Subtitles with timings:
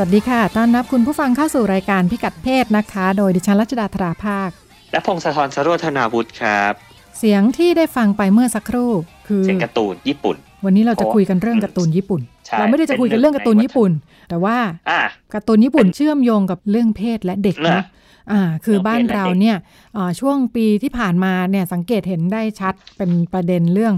[0.00, 4.50] สวัสดีค่ะ ต้อนรับคุณผู้ฟังเข้าสู่รายการพิกัดเพศนะคะ โดยดิฉันรัชดาธราภาค
[4.92, 6.72] และพงศธรสโรธนาวุฒิครับ
[7.18, 8.92] เสียงที่ได้ฟังไปเมื่อสักครู่
[9.28, 13.90] คือเสียงการ์ตูนญี่ปุ่น วันนี้เราจะคุยกันเรื่องการ์ตูนญี่ปุ่นใช่เราไม่ได้จะคุยกันเรื่องการ์ตูนญี่ปุ่น
[14.28, 14.56] แต่ว่า
[14.90, 15.00] อ่า
[15.34, 17.84] การ์ตูนญี่ปุ่นเชื่อมโยงกับเรื่องเพศและเด็กนะนะ
[18.32, 19.56] อ่าคือเรื่องเพศบ้านเราและเด็กเนี่ย
[19.96, 23.94] อ่าช่วงปีที่ผ่านมาเนี่ยสังเกตเห็นได้ชัดเป็นประเด็นเรื่อง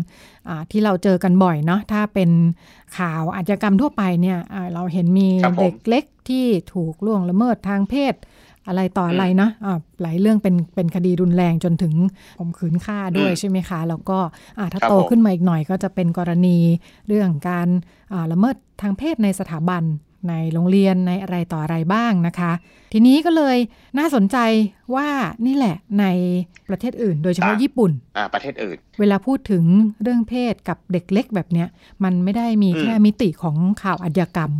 [0.48, 2.30] อาที่เราเจอกันบ่อยเนาะถ้าเป็น
[2.98, 8.14] ข่าวอาชญากรรมทั่วไปเนี่ยอ่าเราเห็นมีครับผมเด็กเล็กที่ถูกล่วงละเมิดทางเพศ
[8.68, 11.94] อะไรต่ออะไรเนาะอ่าหลายเรื่องเป็นเป็นคดีรุนแรงจนถึง
[12.38, 14.18] ข่มขืนฆ่าด้วยอืมใช่ไหมคะ แล้วก็
[14.58, 16.58] อ่าถ้าครับโตผมขึ้นมาอีกหน่อยก็จะเป็นกรณี
[17.08, 17.68] เรื่องการ
[18.12, 19.83] อ่าละเมิดทางเพศในสถาบัน
[20.28, 22.52] ในโรงเรียนในอะไรต่ออะไรบ้างนะคะ
[22.92, 23.56] ทีนี้ก็เลย
[23.98, 24.36] น่าสนใจ
[24.94, 25.08] ว่า
[25.46, 26.06] นี่แหละใน
[26.68, 29.64] ประเทศอื่น โดยเฉพาะอะญี่ปุ่นอ่าประเทศอื่น เวลาพูดถึง
[30.02, 31.68] เรื่องเพศกับเด็กเล็กแบบเนี้ย
[32.04, 34.52] มันไม่ได้มีอืมแค่มิติของข่าวอาชญากรรม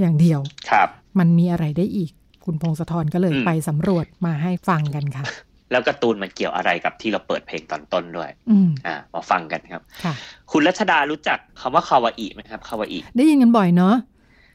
[0.00, 0.40] อย่างเดียว
[0.70, 2.10] ครับ มันมีอะไรได้อีก
[2.44, 5.24] คุณพงศธรก็เลยอืมไปสำรวจมาให้ฟังกันค่ะ
[5.70, 10.14] แล้วการ์ตูนมันเกี่ยวอะไรกับที่เราเปิดเพลงตอนต้นด้วยอืมอ่ามาฟังกันครับ ค่ะ
[10.52, 13.94] คุณรัชดารู้จักคำว่าคาวาอิไหมครับคาวาอิได้ยินกันบ่อยเนาะ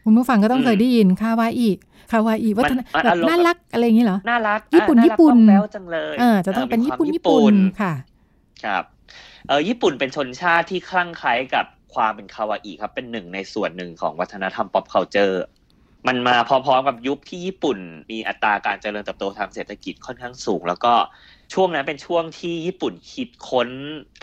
[0.04, 1.70] คุณผู้ฟังก็ต้องอืมเคยได้ยินคาวาอิ
[2.12, 7.94] คาวาอิวัฒนมันแบบอารมณ์น่ารักอะไรอย่างนี้เหรอ น่ารัก ญี่ปุ่นอ่าารักญี่ปุ่นต้องแบ๊วจังเลยเออจะต้องเป็นมีญี่ความปุ่นญี่ปุ่นค่ะ
[8.66, 8.84] ครับ
[9.48, 15.36] เออญี่ปุ่นเป็นชนชาติที่คลั่งไคล้กับความเป็นคาวาอิครับ เป็นหนึ่งในส่วนหนึ่งของวัฒนธรรม pop culture
[16.08, 17.78] มันมาพร้อมๆกับยุคที่ญี่ปุ่น
[18.12, 20.94] มีอัตราการเจริญเติบโตทางเศรษฐกิจค่อนข้างสูง แล้วก็
[21.54, 23.70] ช่วงนั้นเป็นช่วงที่ญี่ปุ่นคิดค้น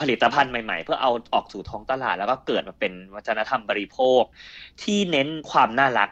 [0.00, 4.22] ผลิตภัณฑ์ใหม่ ๆ เพื่อเอาออกสู่ท้องตลาด แล้วก็เกิดมาเป็นวัฒนธรรมบริโภค
[4.83, 6.11] ที่เน้นความน่ารัก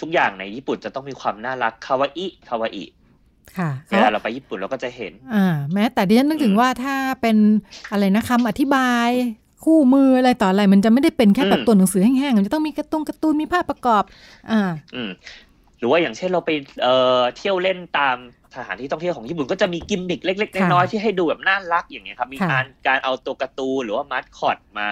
[0.00, 2.84] ทุกอย่างในญี่ปุ่นจะต้องมีความน่ารักคาวาอิคาวาอิ
[3.58, 7.36] ค่ะเวลาเราไปญี่ปุ่นเราก็จะเห็นอ่าแม้แต่ดิฉันนึกถึงอืมว่าถ้าเป็น
[7.92, 9.08] อะไรนะคำอธิบาย
[9.64, 14.02] คู่มืออะไรต่ออะไร มันจะไม่ได้เป็นแค่แบบอืมตัวหนังสือแห้งๆ มันจะต้องมีการ์ตูนการ์ตูนมีภาพประกอบ
[14.50, 14.60] อ่า
[14.94, 15.10] อืม
[15.78, 16.50] หรือว่าอย่างเช่นเราไป
[16.82, 18.16] เอ่อเที่ยวเล่นตาม
[18.56, 24.88] สถานที่ท่องเที่ยวของญี่ปุ่นก็จะมีกิมมิคเล็กๆค่ะน้อยๆที่ให้ดูแบบน่ารักอย่างเงี้ยครับ มีค่ะการการเอาตัวการ์ตูนหรือว่ามา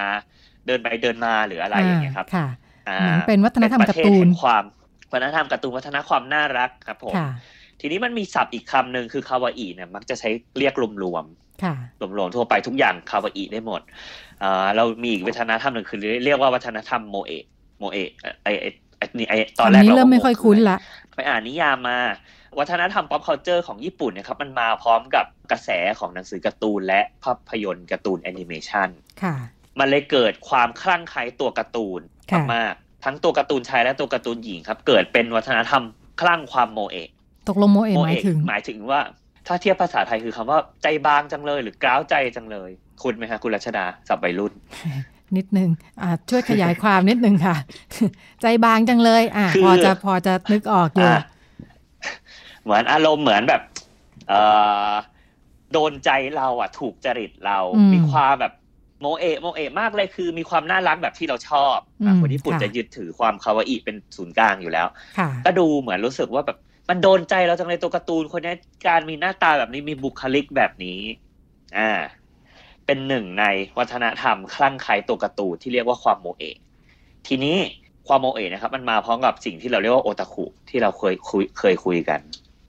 [0.67, 2.47] เดินไปเดินมาหรืออะไรอย่างเงี้ยครับค่ะ
[2.89, 4.65] อ่าเหมือนเป็นวัฒนธรรมเป็การ์ปะเทศตูนแห่งความ
[5.13, 7.29] วัฒนธรรมการ์ตูนวัฒนธรรมความน่ารักครับผมค่ะ
[7.81, 10.75] ทีนี้มันมีศัพท์อีกคำหนึ่งคือคาวาอิเนี่ยมักจะใช้เรียก
[11.05, 11.75] รวมๆค่ะ
[12.19, 13.81] รวมๆทั่วไปทุกอย่างคาวาอิได้หมด
[14.43, 17.45] อ่าเรามีอีกวัฒนธรรมหนึ่งคือเรียกว่าวัฒนธรรมโมเอะ
[17.79, 18.11] โมเอะ
[18.45, 18.67] ไอไอ
[18.99, 20.77] ไอนี่ไอตอนแรกคำนี้เราเริ่มไม่ก็งงค่อยคุ้นละ
[21.15, 21.99] ไปอ่านนิยามมา
[22.59, 28.89] วัฒนธรรม pop culture ของญี่ปุ่นเนี่ยครับมันมาพร้อมกับกระแสของหนังสือการ์ตูน และภาพยนตร์การ์ตูนแอนิเมชัน
[29.23, 29.35] ค่ะ
[29.79, 32.01] มันเลยเกิดความคลั่งไคล้ตัวการ์ตูน
[32.31, 35.83] ค่ะมากๆทั้งตัวการ์ตูนชายและตัวการ์ตูนหญิงครับเกิดเป็นวัฒนธรรม
[36.21, 37.09] คลั่งความโมเอะ
[37.49, 39.01] ตกลงโมเอะโมหมายเอะถึงหมายถึงว่า
[39.47, 42.71] ถ้าเทียบภาษาไทยคือคำว่าใจบางจังเลยหรือกร้าวใจจังเลย
[43.03, 44.53] คุณไหมฮะคุณรัชดาสับวัยรุ่น
[45.37, 45.69] นิดนึง
[46.03, 47.57] อ่าช่วยขยายความนิดนึงค่ะ
[48.43, 51.25] ใจบางจังเลย อ่าคือพอจะพอจะนึกออกอยู่อะ
[52.63, 53.63] เหมือนอารมณ์เหมือนแบบ
[54.29, 54.41] เอ่
[54.91, 54.93] อ
[55.73, 58.53] โดนใจเราอะ ถูกจริตเราอืมมีความแบบ
[59.01, 64.87] โมเอะโมเอะมากเลยคือมีความน่ารักแบบที่เราชอบอะอืมคนญี่ปุ่นค่ะจะยึดถือความคาวาอิเป็นศูนย์กลางอยู่แล้ว
[65.19, 66.59] ค่ะก็ดูเหมือนรู้สึกว่าแบบ
[66.89, 68.55] มันโดนใจเราจังเลยตัวการ์ตูนคนนี้
[68.89, 71.01] การมีหน้าตาแบบนี้มีบุคลิกแบบนี้
[71.79, 71.91] อ่า
[72.87, 73.45] เป็นหนึ่งใน
[73.79, 76.57] วัฒนธรรมคลั่งไคล้ตัวการ์ตูนที่เรียกว่าความโมเอะ
[77.27, 77.57] ทีนี้
[78.09, 82.21] ความโมเอะนะครับ มันมาพร้อมกับสิ่งที่เราเรียกว่าโอตาคุที่เราเคยคุยเคยคุยกัน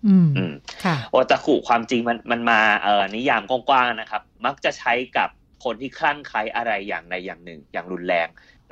[0.07, 0.53] อืมอืม
[0.85, 5.29] ค่ะโอตาคุความจริงมันมันมาเอ่อนิยามกว้างๆนะครับ มักจะใช้กับ
[5.63, 8.27] คนที่คลั่งไคล้อะไรอย่างใดอย่างหนึ่ง อย่างรุนแรง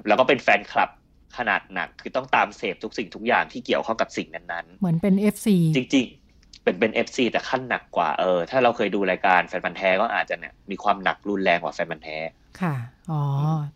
[0.07, 0.89] แล้วก็เป็นแฟนคลับ
[1.38, 12.18] ขนาดหนัก คือต้องตามเสพทุกสิ่งทุกอย่างที่เกี่ยวข้องกับสิ่งนั้นๆ เหมือนเป็น FC จริงๆ เป็นเป็น FC แต่ขั้นหนักกว่าเออ ถ้าเราเคยดูรายการแฟนพันธุ์แท้ก็อาจจะเนี่ยมีความหนักรุนแรงกว่าแฟนพันธุ์แท้
[12.62, 12.75] ค่ะ
[13.12, 13.24] อ๋อ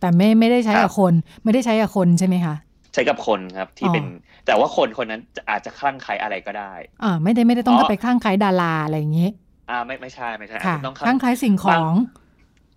[0.00, 1.12] แต่ไม่ไม่ได้ใช้ครักับบคน
[1.44, 2.54] ไม่ได้ใช้กับคนใช่ไหมคะ
[2.94, 4.06] ใช้กับคนครับที่อ๋อเป็น
[4.46, 6.72] แต่ว่าคนคนนั้นจะอาจจะคลั่งไคล้อะไรก็ได้
[7.02, 9.28] อ่าไม่ได้ไม่ได้ต้องอ๋อไปคลั่งไคล้ดาราอะไรอย่างนี้
[9.70, 11.92] อ่าไม่ไม่ใช่ไม่ใช่อาจค่ะจะต้องคลั่งไคล้สิ่งของ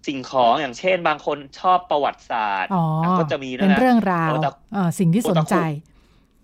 [0.08, 2.86] สิ่งของอย่างเช่น บางคนชอบประวัติศาสตร์อ๋อ
[3.20, 5.94] ก็จะมีนะเป็นเรื่องราวโอตาอ่าสิ่งที่สนใจโอตาคุ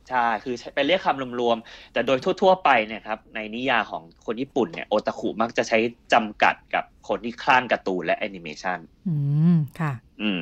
[0.09, 5.79] ใช่คือใช้เป็นเรียกคำรวมๆแต่โดยทั่ว ๆ ไปเนี่ยครับในนิยามของคนญี่ปุ่นเนี่ยโอตาคุมักจะใช้
[6.13, 9.15] จำกัดกับคนที่คลั่งการ์ตูนและแอนิเมชันอื
[9.53, 10.41] มค่ะ อืม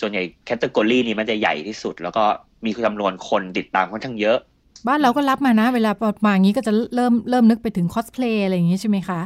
[0.00, 2.24] ส่วนใหญ่ category นี้มันจะใหญ่ที่สุด แล้วก็
[2.64, 4.38] มีจำนวนคนติดตามค่อนข้างเยอะ
[4.86, 5.90] บ้านเราก็รับมานะ เวลา
[6.24, 9.20] มาอย่างนี้ก็จะเริ่มเริ่มนึกไปถึงคอสเพลย์อะไรอย่างนี้ใช่ไหมคะ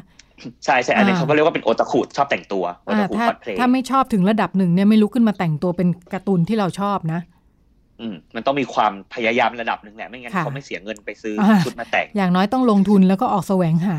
[0.65, 7.21] ใช่ใช่อันนี้เขาก็เรียกว่าเป็นโอตาคุชอบแต่งตัวโอตาคุถ้าคอสเพลย์ถ้าไม่ชอบถึงระดับหนึ่งเนี่ยไม่ลุกขึ้นมาแต่งตัวเป็นการ์ตูนที่เราชอบนะ
[8.01, 13.99] อืมมันต้องมีความพยายามระดับหนึ่งแหละไม่งั้นค่ะเขาไม่เสียเงินไปซื้ออาชุดมาแต่งอย่างน้อยต้องลงทุนแล้วก็ออกแสวงหา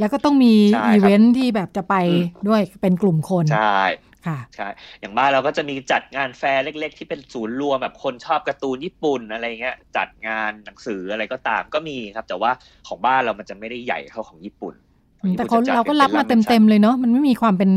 [0.00, 4.11] แล้วก็ต้องมีใช่ครับอีเวนท์ที่แบบจะไปอืมด้วยเป็นกลุ่มคนใช่ค่ะ
[4.56, 4.68] ใช่
[5.00, 12.50] อย่างบ้านเราก็จะมีจัดงานแฟร์เล็ก ๆ ที่เป็นศูนย์รวมแบบคนชอบการ์ตูนญี่ปุ่นอะไรเงี้ยจัดงานหนังสืออะไรก็ตามก็มีครับ แต่ว่า
[12.88, 14.74] ของบ้านเรามันจะไม่ได้ใหญ่เท่าของญี่ปุ่น
[15.20, 17.70] ของญี่แต่ปุ่คนจะจัดเราก็รับมาเป็นเต็มๆเลยเนาะมันไม่มีความเป็น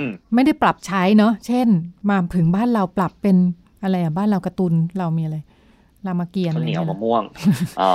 [0.00, 1.68] อืมไม่ได้ปรับใช้เนาะเช่น
[2.10, 3.36] มาถึงบ้านเราปรับเป็น
[3.82, 5.36] อะไรอะบ้านเราการ์ตูนเรามีอะไร
[6.06, 7.22] รามเกียรติ์ข้าอะวไรเหนียวเงี้ยมะม่วง
[7.80, 7.92] อ๋อ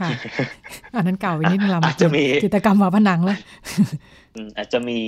[0.00, 0.08] ค่ะ
[0.94, 3.38] อันนั้นเก่าไปนิดนึงรามอาจเกียจะรติ์มีจิตรกรรมฝาผนังเลย
[4.34, 4.98] อืมอาจจะมี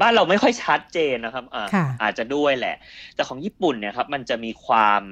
[0.00, 2.76] บ้านเราไม่ค่อยชัดเจนนะครับอ่าค่ะอาจจะด้วยแหละ
[3.14, 5.02] แต่ของญี่ปุ่นเนี่ยครับ มันจะมีความ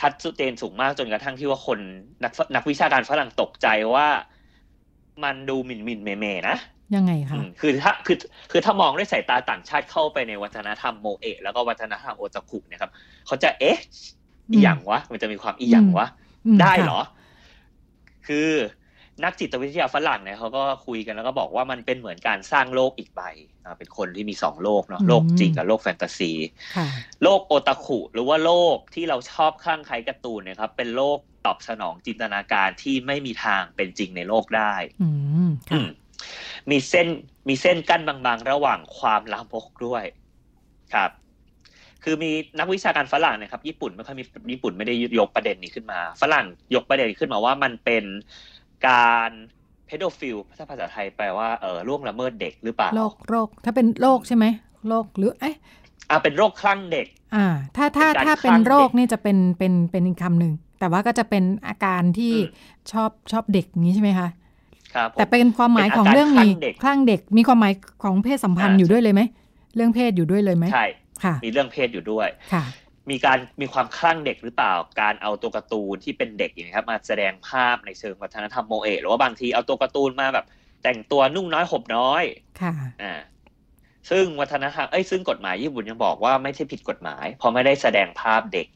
[0.00, 1.78] ชัดเจนสูงมากจนกระทั่งที่ว่าคน
[2.24, 4.08] นักนักวิชาการฝรั่งตกใจว่า
[5.24, 6.56] มันดูหมิ่นหมิ่นเมเมๆนะ
[6.96, 8.16] ยังไงอืคะมคือถ้าคือ
[8.50, 12.92] คือถ้ามองด้วยสายตาต่างชาติเข้าไปในวัฒนธรรมโมเอะแล้วก็วัฒนธรรมโอตาคุเนี่ยครับ
[13.26, 13.78] เขาจะเอ๊ะ
[14.52, 16.06] อีหยังวะ มันจะมีความอีหยังวะ
[16.46, 17.00] อืมได้ค่ะเหรอ
[18.26, 18.50] คือ
[19.24, 23.22] นักจิตวิทยาฝรั่งเนี่ยเขาก็คุยกันแล้วก็บอกว่ามันเป็นเหมือนการสร้างโลกอีกใบ
[23.64, 26.32] อ่าเป็นคนที่มีสองโลกเนาะโลกจริงกับโลกแฟนตาซี
[26.76, 26.86] ค่ะ
[27.22, 35.08] โลกโอตาคุหรือว่าโลกที่เราชอบคลั่งไคล้การ์ตูนเนะครับเป็นโลกตอบสนองจินตนาการที่ไม่มีทางเป็นจริงในโลกได้อื
[35.48, 35.88] มอืค่ะม
[36.70, 37.08] มีเส้น
[37.48, 40.04] มีเส้นกั้นบางๆ ระหว่างความลามกด้วย
[40.94, 41.10] ครับ
[42.04, 48.04] คือมีนักวิชาการฝรั่งเนะครับ ญี่ปุ่นไม่ค่อยมีญี่ปุ่นไม่ได้ยกประเด็นนี้ขึ้นมา ฝรั่งยกประเด็นขึ้นมาว่ามันเป็น
[48.86, 49.30] การ
[49.86, 54.44] เพโดฟิลถ้าภาษาไทยแปลว่าเออล่วงละเมิดเด็กหรือเปล่าโรคโรคถ้าเป็นโรคใช่ไหม
[54.88, 55.56] โรคหรือเอ๊ะ
[56.10, 57.46] อ่าเป็นโรคคลั่งเด็ก อ่า
[57.76, 64.28] ถ้าถ้าเป็นการถ้าเป็นคลั่งโรคเด็กนี่จะเป็นเป็นเป็นอีกคำหนึ่งแต่ว่าก็จะเป็นอาการที่อืมชอบชอบเด็กอย่างนี้ใช่ไหมคะ
[64.94, 69.22] ครับผมแต่เป็นความหมายของเป็นอาการเรื่องมีคลั่งเด็กคลั่งเด็กมีความหมายของเพศสัมพันธ์อ่าอยู่ด้วยเลยไหม
[69.74, 70.86] เรื่องเพศอยู่ด้วยเลยไหมใช่
[71.24, 72.62] ค่ะมีเรื่องเพศอยู่ด้วยค่ะ
[73.10, 80.46] มีการมีความคลั่งเด็กหรือเปล่า การเอาตัวการ์ตูนที่เป็นเด็กอย่างนี้ยครับมาแสดงภาพในเชิงวัฒนธรรมโมเอะหรือว่าบางทีเอาตัวการ์ตูนมาแบบ
[80.82, 82.24] แต่งตัวนุ่งน้อยห่มน้อย
[82.60, 82.72] ค่ะ
[83.02, 83.14] อ่า
[84.10, 88.66] ซึ่งวัฒนธรรมเอ้ยซึ่งกฎหมายญี่ปุ่นยังบอกว่าไม่ใช่ผิดกฎหมาย เพราะไม่ได้แสดงภาพเด็ก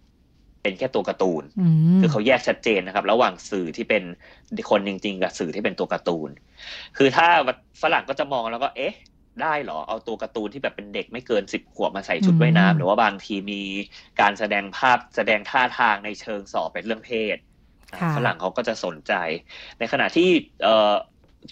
[0.62, 1.66] เป็นแค่ตัวการ์ตูนอื
[1.96, 4.02] มคือเขาแยกชัดเจนนะครับ ระหว่างสื่อที่เป็น
[4.70, 6.30] คนจริง ๆ กับสื่อที่เป็นตัวการ์ตูน
[6.96, 7.28] คือถ้า
[7.82, 8.94] ฝรั่งก็จะมองแล้วก็เอ๊ะ
[9.42, 13.62] ได้เหรอเอาตัวการ์ตูนที่แบบเป็นเด็กไม่เกินสิบขวบมาใส่ชุดว่ายน้ำหรือว่าบางทีมี
[14.20, 17.36] การแสดงภาพแสดงท่าทางในเชิงสอบเป็นเรื่องเพศ
[17.98, 19.12] ค่ะฝรั่งเขาก็จะสนใจ
[19.78, 20.28] ในขณะที่
[20.62, 20.92] เอ่อ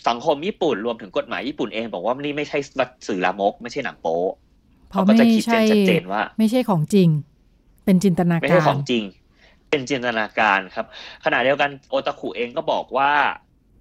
[0.08, 2.58] สังคมญี่ปุ่นรวมถึงกฎหมายญี่ปุ่นเอง บอกว่านี่ไม่ใช่
[3.08, 4.18] สื่อลามก ไม่ใช่หนังโป๊
[4.88, 7.08] เพราะเขาก็ไม่จะคิดใช่ชัดเจนว่า ไม่ใช่ของจริง
[7.84, 9.04] เป็นจินตนาไม่กาใช่รของจริง
[9.70, 10.86] เป็นจินตนาการครับ
[11.24, 13.10] ขณะเดียวกันโอตาคุเองก็บอกว่า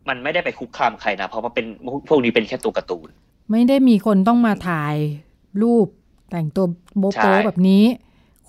[0.09, 1.65] มันไม่ได้ไปคุกคามใครนะเพราะว่าเป็น
[2.09, 3.09] พวกนี้เป็นแค่ตัวการ์ตูน
[3.51, 4.95] ไม่ได้มีคนต้องมาถ่าย
[5.61, 5.87] รูป
[6.31, 6.65] แต่งตัว
[6.99, 7.83] โบใช่โปแบบนี้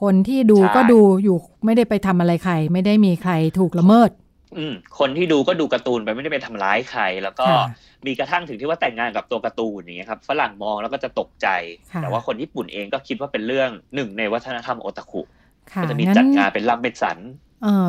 [0.03, 4.11] คนที่ดูใช่ก็ดูอยู่ไม่ได้ไปทำอะไรใคร ไม่ได้มีใครถูกละเมิด
[4.57, 7.67] อืมคนที่ดูก็ดูการ์ตูนไปไม่ได้ไปทำร้ายใคร แล้วก็ค่ะ
[8.07, 11.49] มีกระทั่งถึงที่ว่าแต่งงานกับตัวการ์ตูนอย่างเงี้ยครับฝรั่งมองแล้วก็จะตกใจ
[11.93, 15.21] ค่ะแต่ว่าคนญี่ปุ่นเองก็คิดว่าเป็นเรื่องหนึ่งในวัฒนธรรมโอตาคุ
[15.73, 17.29] ค่ะก็จะมีงั้นจัดงานเป็นลำเป็นสันเอ่อ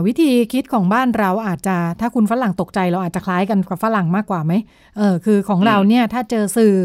[0.08, 4.54] วิธีคิดของบ้านเราอาจจะถ้าคุณฝรั่งตกใจเราอาจจะคล้ายกันกับฝรั่งมากกว่าไหม
[4.98, 6.76] เออคือของอืมเราเนี่ยถ้าเจอสื่อ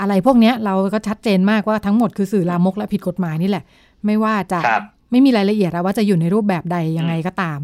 [0.00, 3.64] อะไรพวกเนี้ยเราก็ชัดเจนมากว่าทั้งหมดคือสื่อลามกและผิดกฎหมายนี่แหละ
[4.06, 7.58] ไม่ว่าจะครับไม่มีรายละเอียดอะว่าจะอยู่ในรูปแบบใดยังไงก็ตาม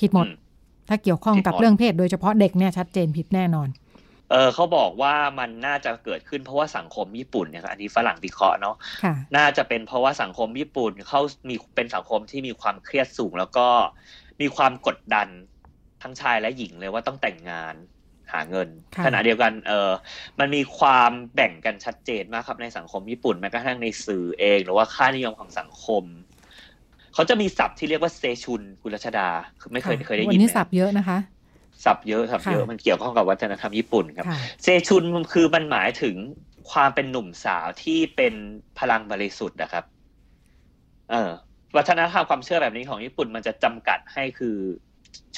[0.00, 0.46] ผิดหมดอืม
[0.88, 3.68] ถ้าเกี่ยวข้องกับผิดหมดเรื่องเพศโดยเฉพาะเด็กเนี่ยชัดเจนผิดแน่นอน
[4.30, 13.66] เออเขาบอกว่ามันน่าจะเกิดขึ้นเพราะว่าสังคมญี่ปุ่นเนี่ยครับอันนี้ฝรั่งวิเคราะห์เนาะค่ะน่าจะเป็นเพราะว่าสังคมญี่ปุ่นเขามีเป็นสังคมที่มีความเครียดสูง แล้วก็
[14.40, 15.28] มีความกดดัน
[16.02, 17.74] ทั้งชายและหญิงเลยว่าต้องแต่งงาน
[18.32, 19.90] หาเงินค่ะขณะเดียวกันเออ
[20.38, 26.04] มันมีความแบ่งกันชัดเจนมากครับในสังคมญี่ปุ่นแม้กระทั่งในสื่อเอง หรือว่าค่านิยมของสังคม
[27.14, 29.28] เขาจะมีศัพท์ที่เรียกว่าเซชุนกุลชดา
[29.60, 31.18] คือไม่เคยค่ะเคยได้วัยินนี้ไหมสับเยอะนะคะ
[31.84, 36.16] ศัพท์เยอะศัพท์เยอะค่ะมันเกี่ยวข้องกับวัฒนธรรมญี่ปุ่นครับค่ะเซชุนมันคือมันหมายถึง
[36.70, 38.34] ความเป็นหนุ่มสาวที่เป็น
[38.78, 39.84] พลังบริสุทธิ์นะครับ
[41.10, 41.30] เออ
[41.76, 44.56] วัฒนธรรมความเชื่อแบบนี้ของญี่ปุ่นมันจะจำกัดให้คือ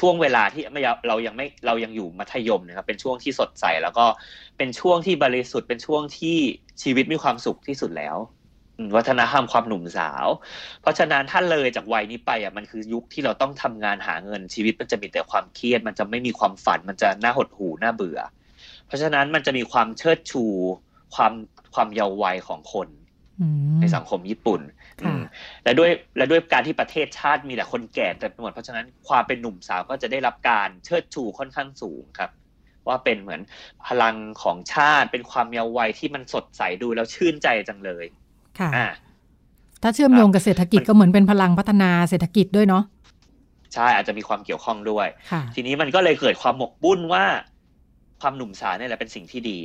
[0.00, 4.06] ช่วงเวลาที่ไม่เรายังไม่เรายังอยู่มัธยมนะครับ เป็นช่วงที่สดใสแล้วก็
[4.59, 6.37] เป็นช่วงที่บริสุทธิ์เป็นช่วงที่
[6.82, 8.39] ชีวิตมีความสุขที่สุดแล้วอืม
[8.96, 10.26] วัฒนธรรมความหนุ่มสาว
[10.80, 18.20] เพราะฉะนั้นถ้าเลยจากวัยนี้ไปอะมันคือยุคที่เราต้องทำงานหาเงินชีวิตมันจะมีแต่ความเครียด มันจะไม่มีความฝันมันจะน่าหดหู่น่าเบื่อ
[18.87, 20.44] เพราะฉะนั้นมันจะมีความเชิดชู
[21.14, 21.32] ความ
[21.75, 22.88] ความเยาว์วัยของคน
[23.40, 23.46] อื
[23.76, 24.60] มในสังคมญี่ปุ่น
[25.04, 25.22] ค่ะอืม
[25.64, 32.30] และด้วยและด้วยการที่ประเทศชาติมีแต่คนแก่แต่ไปหมดเพราะฉะนั้นความเป็นหนุ่มสาวก็จะได้รับการเชิดชูค่อนข้างสูงครับ
[32.88, 33.40] ว่าเป็นเหมือน
[33.87, 38.04] พลังของชาติเป็นความเยาว์วัยที่มันสดใสดูแล้วชื่นใจจังเลย
[38.59, 38.87] ค่ะอ่า
[39.83, 42.85] ถ้าเชื่อมโยงกับเศรษฐกิจมันก็เหมือนเป็นพลังพัฒนาเศรษฐกิจด้วยเนาะ
[43.75, 47.25] ใช่อาจจะมีความเกี่ยวข้องด้วยค่ะทีนี้มันก็เลยเกิดความหมกบุ่นว่า
[48.21, 49.59] ความหนุ่มสาวเนี่ยแหละเป็นสิ่งที่ดี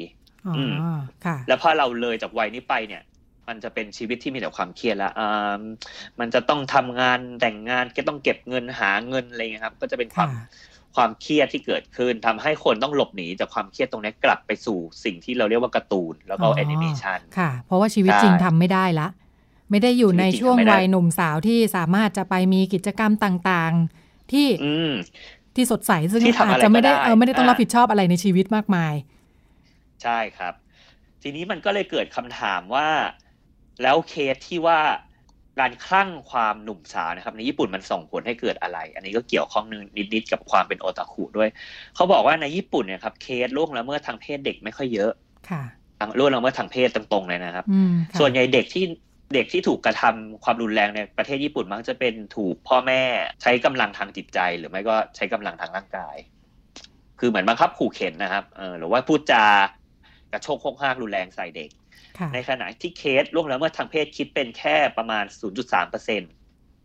[0.48, 0.60] อ๋ออ
[0.96, 3.04] มค่ะ แล้วพอเราเลยจากวัยนี้ไปเนี่ย
[3.48, 5.62] มันจะเป็นชีวิตที่มีแต่ความเครียดละอ่า
[6.20, 10.30] มันจะต้องทำงานแต่งงานก็ต้องเก็บเงินหาเงินอะไรเงี้ยครับ ก็จะเป็นความ
[10.96, 19.08] ค่ะความเครียดที่เกิดขึ้นทำให้คนต้องหลบหนีจากความเครียดตรงนี้กลับไปสู่สิ่งที่เราเรียกว่าการ์ตูน แล้วก็อ๋อแอนิเมชันค่ะ เพราะว่าชีวิตใช่จริงทำไม่ได้ละ
[19.72, 24.92] ไม่ได้อยู่ในชีวิตจริงช่วงทำไม่ได้วัยหนุ่มสาวที่สามารถจะไปมีกิจกรรมต่างๆ ที่อืม
[25.56, 28.94] ที่สดใสซึ่งที่ทำอะไรอาจจะไม่ได้ก็ได้เออไม่ได้ต้องอ่ารับผิดชอบอะไรในชีวิตมากมาย
[30.04, 30.54] ใช่ครับ
[31.22, 32.90] ทีนี้มันก็เลยเกิดคำถามว่า
[33.84, 34.80] แล้วเคสที่ว่า
[35.60, 39.66] การคลั่งความหนุ่มสาวนะครับในญี่ปุ่นมันส่งผลให้เกิดอะไร อันนี้ก็เกี่ยวข้อง
[40.14, 41.50] นิดๆกับความเป็นโอตาคุด้วย
[41.96, 45.12] เขาบอกว่าในญี่ปุ่นเนี่ยครับเคสล่วงละเมิดทางเพศเด็กไม่ค่อยเยอะ
[45.50, 45.64] ค่ะ
[46.20, 48.86] ล่วงละเมิดทางเพศตรงๆเลยนะครับอืมค่ะส่วนใหญ่เด็กที่
[49.34, 53.02] เด็กที่ถูกกระทำความรุนแรงในประเทศญี่ปุ่นมักจะเป็นถูกพ่อแม่
[53.42, 56.16] ใช้กำลังทางจิตใจ หรือไม่ก็ใช้กำลังทางร่างกาย
[57.20, 59.46] คือเหมือนบังคับขู่เข็นนะครับเออหรือว่าพูดจา
[60.32, 61.85] กระโชกโคกห้ากรุนแรงใส่เด็กค่ะ
[62.34, 65.24] ในขณะที่เคสล่วงละเมิดทางเพศคิดเป็นแค่ประมาณ
[65.58, 66.32] 0.3เปอร์เซ็นต์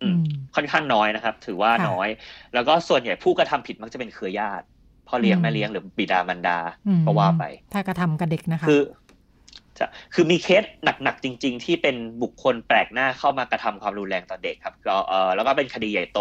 [0.03, 0.19] อืม
[0.55, 2.09] ค่อนข้างน้อยนะครับ ถือว่าค่ะน้อย
[2.55, 4.65] แล้วก็ส่วนใหญ่ผู้กระทำผิดมักจะเป็นเครือญาติ
[5.09, 8.83] พ่อเลี้ยงอืมแม่เลี้ยงหรือบิดามารดาอืมก็ว่าไป ถ้ากระทำกับเด็กนะคะ คือ
[9.79, 16.21] จะคือมีเคสหนักๆจริง ๆ ที่เป็นบุคคลแปลกหน้าเข้ามากระทำความรุนแรงต่อเด็กครับก็เออแล้วก็เป็นคดีใหญ่โต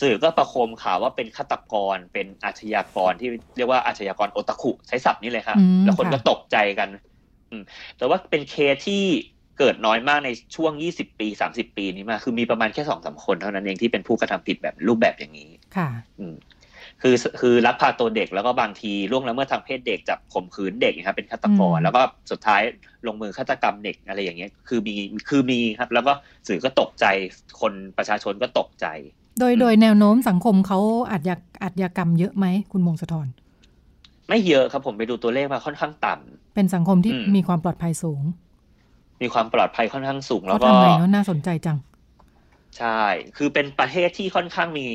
[0.00, 7.11] สื่อก็ประโคมข่าวว่าเป็นฆาตกรเป็นอาชญากรที่เรียกว่าอาชญากรโอตาคุใช้ศัพท์นี้เลยครับอืมแล้วคนค่ะก็ตกใจกันอืม
[7.98, 9.04] แต่ว่าเป็นเคสที่
[9.58, 16.34] เกิดน้อยมากในช่วง 20 ปี 30 ปีนี้มา คือมีประมาณแค่สองสามคนเท่านั้นเองที่เป็นผู้กระทำผิดแบบรูปแบบอย่างนี้ ค่ะ อืม
[17.02, 22.62] คือคือลักพาตัวเด็กแล้วก็บางทีล่วงละเมิดทางเพศเด็กจับข่มขืนเด็กนะครับเป็นฆาตกรอืมแล้วก็สุดท้าย
[23.06, 24.94] ลงมือฆาตกรรมเด็กอะไรอย่างเงี้ย คือมี
[25.28, 26.12] คือมีครับ แล้วก็
[26.48, 27.06] สื่อก็ตกใจ
[27.60, 28.86] คนประชาชนก็ตกใจ
[29.40, 30.78] โดยอืมโดยแนวโน้มสังคมเขา
[31.10, 33.26] อาจยาอาจยากรรมเยอะไหมคุณมงสะทร
[34.28, 38.22] ไม่เยอะครับผมไปดูตัวเลขมาค่อนข้างต่ำเป็นสังคมที่อืมมีความปลอดภัยสูง
[39.22, 41.78] มีความปลอดภัยค่อนข้างสูง แล้วเขาก็ทำไงเนาะน่าสนใจจัง
[42.78, 43.02] ใช่
[43.36, 44.86] คือเป็นประเทศที่ค่อนข้างมี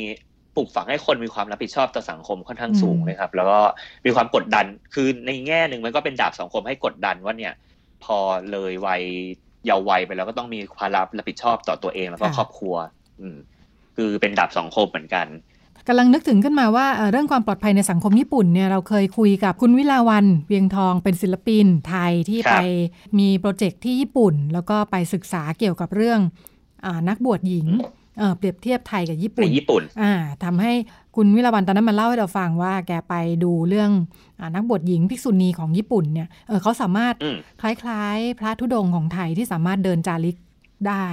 [0.56, 3.60] ปลูกฝังให้คนมีความรับผิดชอบต่อสังคมค่อนข้างสูงอืมเลยครับ แล้วก็
[4.06, 7.54] มีความกดดัน คือในแง่หนึ่งมันก็เป็นดาบสองคมให้กดดันว่าเนี่ย
[8.04, 8.18] พอ
[8.52, 9.04] เลยวัย
[9.66, 12.76] เยาว์วัยไปแล้วก็ต้องมีความรับรับผิดชอบต่อตัวเองแล้วก็ครอบครัว
[13.20, 13.38] อืม
[13.96, 15.28] คือเป็นดาบสองคมเหมือนกัน
[15.88, 22.56] กำลังนึกถึงขึ้นมาว่าเอ่อเรื่องความปลอดภัยในสังคมญี่ปุ่นเนี่ยเราเคยคุยกับคุณวิลาวันเวียงทองเป็นศิลปินไทยที่ครับไป
[23.20, 26.20] มีโปรเจกต์ที่ญี่ปุ่น แล้วก็ไปศึกษาเกี่ยวกับเรื่อง
[26.86, 27.68] อานักบวชหญิง
[28.18, 30.14] เอ่อเปรียบเทียบไทยกับญี่ในปุ่นญี่ปุ่นอ่า
[30.44, 30.74] ทำให้
[31.16, 33.14] คุณวิลาวันตอนนั้นมาเล่าให้เราฟังว่าแกไป
[33.44, 33.92] ดูเรื่อง
[34.42, 40.38] อานักบวชหญิงภิกษุณีของญี่ปุ่นเนี่ยเออเขาสามารถอืมคล้ายๆ พระธุดงค์ของไทยที่สามารถเดินจาริก
[40.88, 41.08] ได้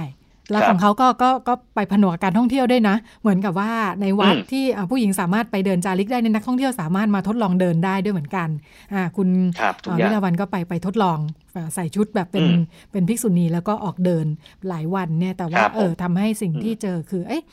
[0.51, 3.71] แล้วครับของเขาก็ก็ก็ไปผนวกกับการท่องเที่ยวด้วยนะ เหมือนกับว่า
[4.01, 8.49] ในวัดอืมที่อ่าผู้หญิงสามารถไปเดินจาริกได้ในยนักท่องเที่ยวสามารถมาทดลองเดินได้ด้วยเหมือนกัน
[8.93, 9.27] อ่าคุณ
[9.59, 11.19] ครับทุกอ่าอย่าวิงลาวันก็ไปไปทดลอง
[11.55, 12.61] อ่าใส่ชุดแบบเป็นอืม
[12.91, 14.25] เป็นภิกษุณีแล้วก็ออกเดิน
[14.69, 17.43] หลายวันเนี่ยแต่ว่าครับผมเออทำให้สิ่งอืมที่เจอคือเอ๊ะ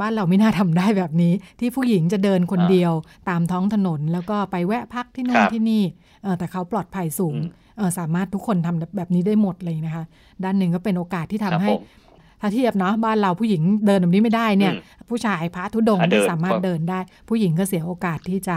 [0.00, 2.92] บ้านเราไม่น่าทำได้แบบนี้ ที่ผู้หญิงจะเดินคนอ่าเดียว
[3.28, 5.82] ตามท้องถนน แล้วก็ไปแวะพักที่โน่คนรับที่นี่
[6.22, 10.04] เออแต่เขาปลอดภัยสูงอืมเออสามารถทุกคนทำแบบนี้ได้หมดเลยนะคะ
[10.44, 12.07] ด้านหนึ่งก็เป็นโอกาสที่ทำครับให้ผม
[12.40, 18.56] ถ้าเทียบเนาะบ้านเราผู้หญิงเดินแบบนี้ไม่ได้เนี่ยอืมผู้ชายพระธุดงค์อะเดิที่นสามารถครับเดินได้ ผู้หญิงก็เสียโอกาสที่จะ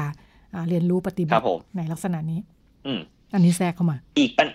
[0.53, 2.39] อ่าเรียนรู้ปฏิบัครัติบผมในลักษณะนี้
[2.85, 3.01] อืม
[3.33, 4.47] อันนี้แทรกเข้ามา อีกปัญ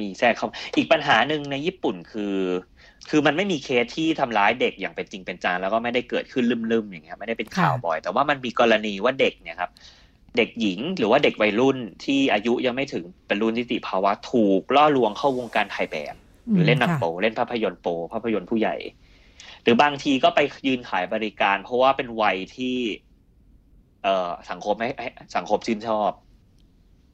[0.00, 2.36] มีแทรกเข้าอีกปัญหาหนึ่งในญี่ปุ่นคือ
[3.08, 9.70] คือมันไม่มีเคสที่ทำร้ายเด็กอย่างเป็นจริงเป็นจังแล้วก็ไม่ได้เกิดขึ้นลืมๆอย่างเงี้ยไม่ได้เป็นข่าวค่ะบ่อย แต่ว่ามันมีกรณีว่าเด็กเนี่ยครับ
[10.36, 16.14] เด็กหญิงหรือว่าเด็กวัยรุ่นที่อายุยังไม่ถึงบรรลุนิติภาวะถูกล่อลวงเข้าวงการถ่ายแบบ
[16.48, 18.76] หรือเล่นหนังค่ะโปเล่นภาพยนตร์โปภาพยนตร์ผู้ใหญ่
[19.62, 22.76] หรือบางทีก็ไปยืนขายบริการ เพราะว่าเป็นวัยที่
[24.02, 26.12] เอ่อสังคมให้ให้สังคมชื่นชอบ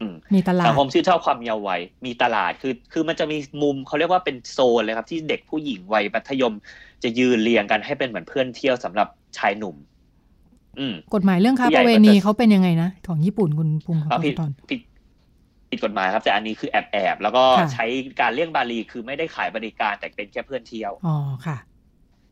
[0.01, 6.55] อืมมีตลาดสังคมชื่นชอบความเยาว์วัยมีตลาดคือ คือมันจะมีมุมเขาเรียกว่าเป็นโซนเลยครับ ที่เด็กผู้หญิงวัยมัธยม
[7.03, 9.77] จะยืนเรียงกันให้เป็นเหมือนเพื่อนเที่ยวสำหรับชายหนุ่ม
[10.79, 14.81] อืมกฎหมายเรื่องค้าผู้ใหปญ่ระเวก็ณีจะเขาเป็นยังไงนะ ของญี่ปุ่นคุณพุงของเอาคุผิดณทอนผิด
[15.71, 17.87] ผิดกฎหมายครับ แต่อันนี้คือแอบแอบแล้วก็ค่ะใช้
[18.21, 21.59] การเลี่ยงบาลีคือไม่ได้ขายบริการแต่เป็นแค่เพื่อนเที่ยวอ๋อค่ะ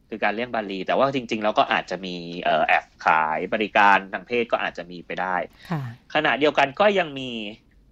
[0.08, 5.36] คือการเลี่ยงบาลี แต่ว่าจริง ๆ แล้วก็อาจจะมีเอ่อแอบขายบริการทางเพศก็อาจจะมีไปได้
[5.70, 5.82] ค่ะ
[6.14, 7.30] ขณะเดียวกันก็ยังมี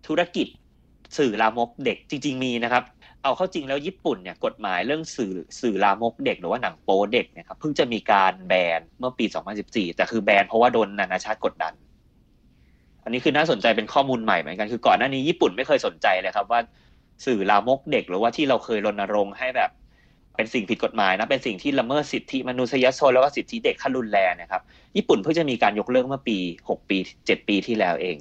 [0.06, 0.46] ธุรกิจ
[1.18, 2.84] สื่อลามกเด็กจริง ๆ มีนะครับ
[3.22, 9.25] เอาเข้าจริงแล้วญี่ปุ่นเนี่ยกฎหมายเรื่องสื่อสื่อลามกเด็ก หรือว่าหนังโป๊เด็กเนี่ยครับเพิ่งจะมีการแบนเมื่อปี
[9.61, 11.75] 2014 แต่คือแบนเพราะว่าโดนนานาชาติกดดัน
[13.04, 16.61] อันนี้คือน่าสนใจเป็นข้อมูลใหม่เหมือนกันคือก่อนหน้านี้ญี่ปุ่นไม่เคยสนใจเลยครับว่า
[17.26, 19.71] สื่อลามกเด็กหรือว่าที่เราเคยรณรงค์ให้แบบ
[20.37, 24.62] เป็นสิ่งผิดกฎหมายนะเป็นสิ่งที่ละเมิดสิทธิมนุษยชนแล้วก็สิทธิเด็กขั้นรุนแรงนะครับ
[24.97, 28.16] ญี่ปุ่นเพิ่งจะมีการยกเลิกเมื่อปี6ปี7ปีที่แล้วเอง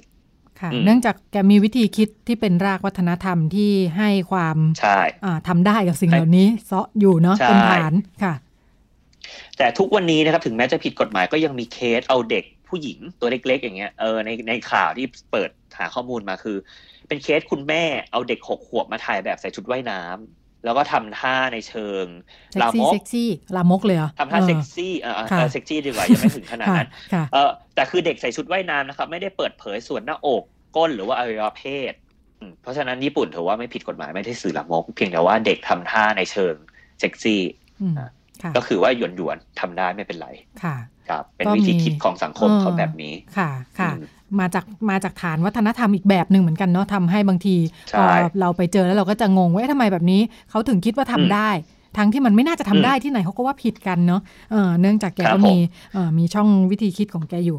[0.60, 5.00] ค่ะเนื่องจากแกมีวิธีคิดที่เป็นรากวัฒนธรรมที่ให้ความใช่
[5.48, 7.92] ทำได้กับสิ่งเหล่านี้เซาะอยู่เนาะเป็นฐาน
[8.24, 8.34] ค่ะ
[9.58, 16.56] แต่ทุกวันนี้นะครับถึงแม้จะผิดกฎหมายก็ยังมีเคสเอาเด็ก ผู้หญิงตัวเล็กๆ อย่างเงี้ยเออในในข่าวที่เปิดหาข้อมูลมาคือ
[17.08, 22.04] เป็นเคสคุณแม่เอาเด็กหกขวบมาถ่ายแบบใส่ชุดว่ายน้ำแล้วก็ทำท่าในเชิง
[22.62, 26.88] ลามกเซ็กซี่ลามกเลยเหรอทำท่าเซ็กซี่เออเซ็กซี่ดีกว่ายังไม่ถึงขนาดนั้น
[27.32, 30.42] เออแต่คือเด็กใส่ชุดว่ายน้ำนะครับไม่ได้เปิดเผยส่วนหน้าอก
[30.76, 31.92] ก้นหรือว่าอวัยวะเพศ
[32.62, 36.54] เพราะฉะนั้นญี่ปุ่นถือว่าไม่ผิดกฎหมายไม่ได้สื่อลามกเพียงแต่ว่าเด็กทำท่าในเชิง
[37.00, 37.42] เซ็กซี่
[38.56, 40.28] ก็คือว่าหยวนหยวนทำได้ไม่เป็นไร
[40.62, 40.76] ค่ะ
[41.08, 43.90] ครับเป็นวิธีคิดของสังคมเขาแบบนี้ค่ะค่ะ
[44.40, 47.56] มาจากมาจากฐานวัฒนธรรมอีกแบบหนึ่งเหมือนกันเนาะทำให้บางที
[47.98, 48.04] พอ
[48.40, 51.50] เราไปเจอแล้วเราก็จะงงว่าทำไมแบบนี้เขาถึงคิดว่าทำได้
[51.96, 55.56] ทั้งที่มันไม่น่าจะทำได้ที่ไหนเขาก็ว่าผิดกันเนาะเเนื่องจากแกก็มี
[56.18, 57.58] มีช่องวิธีคิดของแกอยู่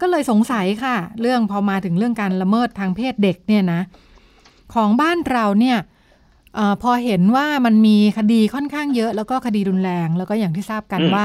[0.00, 3.80] ก็เลยสงสัยค่ะ เรื่องพอมาถึงเรื่องการละเมิดทางเพศเด็กเนี่ยนะ
[4.74, 5.78] ของบ้านเราเนี่ย
[6.58, 11.24] อพอเห็นว่ามันมีคดีค่อนข้างเยอะ แล้วก็คดีรุนแรง แล้วก็อย่างที่ทราบกันว่า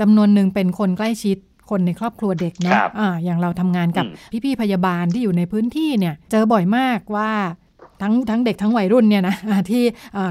[0.00, 1.36] จำนวนหนึ่งเป็นคนใกล้ชิด
[1.70, 4.04] คนในครอบครัวเด็กเนาะอ่าอย่างเราทำงานกับ
[4.44, 7.30] พี่ๆพยาบาลที่อยู่ในพื้นที่เนี่ย เจอบ่อยมากว่า
[8.02, 9.36] ทั้งทั้งเด็กทั้งวัยรุ่นเนี่ยนะ
[9.70, 9.84] ที่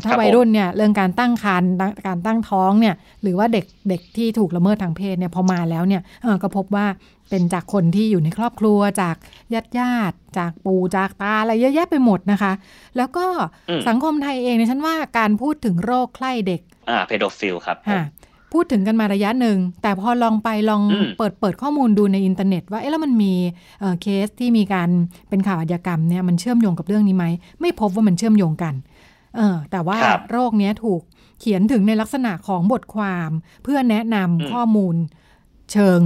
[0.05, 1.71] ถ้าวัยรุ่นเนี่ยเรื่องการตั้งครรภ์
[2.07, 6.01] การตั้งท้องเนี่ยหรือว่าเด็กเด็กที่ถูกละเมิดทางเพศเนี่ยพอมาแล้วเนี่ย
[6.43, 6.85] ก็พบว่า
[7.29, 9.15] เป็นจากคนที่อยู่ในครอบครัวจาก
[9.53, 12.53] ญาติญาติจากปู่จากตาอะไรเยอะแยะไปหมดนะคะ
[12.97, 13.25] แล้วก็
[13.88, 17.77] สังคมไทยเองเนี่ยฉันว่าการพูดถึงโรคใคร่เด็กอ่า pedophile ครับ
[18.53, 20.81] พูดถึงกันมาระยะหนึ่ง แต่พอลองไปลอง
[21.17, 23.33] เปิดเปิดข้อมูลดูในอินเทอร์เน็ต ว่าเอ๊ะแล้วมันมี
[24.01, 24.89] เคสที่มีการ
[25.29, 27.25] เป็นข่าวอาชญากรรมเนี่ยมันเชื่อมโยงกับเรื่องนี้ไหม
[27.62, 28.73] ไม่พบว่ามันเชื่อมโยงกัน
[29.35, 29.97] เออแต่ว่า
[30.31, 31.01] โรคนี้ถูก
[31.39, 33.29] เขียนถึงในลักษณะของบทความ
[33.63, 34.95] เพื่อแนะนำข้อมูล
[35.71, 36.01] เชิง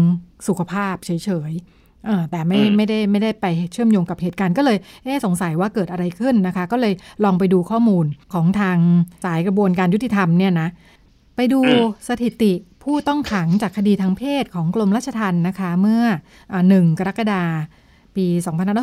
[0.48, 1.12] สุขภาพเฉ
[1.52, 8.78] ยๆแต่ไม่ไม่ได้ไม่ได้ไปเชื่อมโยงกับเหตุการณ์ก็เลยเอ๊สงสัยว่าเกิดอะไรขึ้นนะคะ ก็เลยลองไปดูข้อมูลของทาง
[9.26, 10.68] สายกระบวนการยุติธรรมเนี่ยนะ
[11.36, 11.60] ไปดู
[12.08, 16.04] สถิติผู้ต้องขังจากคดีทางเพศของกรมราชทัณฑ์นะคะ เมื่อ
[16.70, 17.44] หนึ่งกรกฎา
[18.16, 18.26] ปี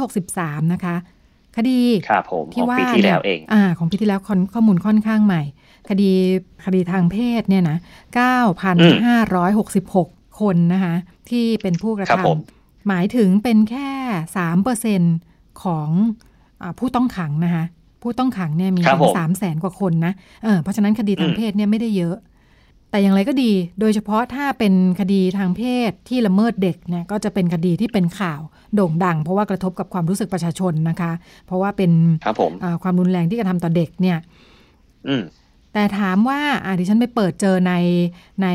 [0.09, 0.97] 2563 นะคะ
[1.57, 1.81] คดี
[2.55, 3.19] ที่ว่าเนี่ย
[3.53, 4.21] อของปีที่แล้ว
[4.55, 5.43] ข้อมูลค่อนข้างใหม่
[5.89, 6.11] คดี
[6.65, 7.79] คดีทางเพศเนี่ยนะ
[9.49, 10.95] 9,566 คนนะคะ
[11.31, 13.91] ที่เป็นผู้กระทำหมายถึงเป็นแค่
[14.97, 15.89] 3%ของ
[16.63, 17.65] อผู้ต้องขังนะคะ
[18.03, 22.17] ผู้ต้องขังเนี่ยมีถึงสามแสนกว่าคนนะเเพราะฉะนั้นคดีทางเพศเนี่ยไม่ได้เยอะ
[22.91, 28.41] แต่อย่างไรก็ดี โดยเฉพาะถ้าเป็นคดีทางเพศที่ละเมิดเด็กเนี่ยก็จะเป็นคดีที่เป็นข่าว
[28.75, 31.13] โด่งดัง เพราะว่ากระทบกับความรู้สึกประชาชนนะคะ
[31.47, 31.91] เพราะว่าเป็น
[32.83, 34.19] ความรุนแรงที่กระทำต่อเด็กเนี่ย
[35.75, 37.75] แต่ถามว่าอ่าดิฉันไปเปิดเจอใน
[38.43, 38.49] ใน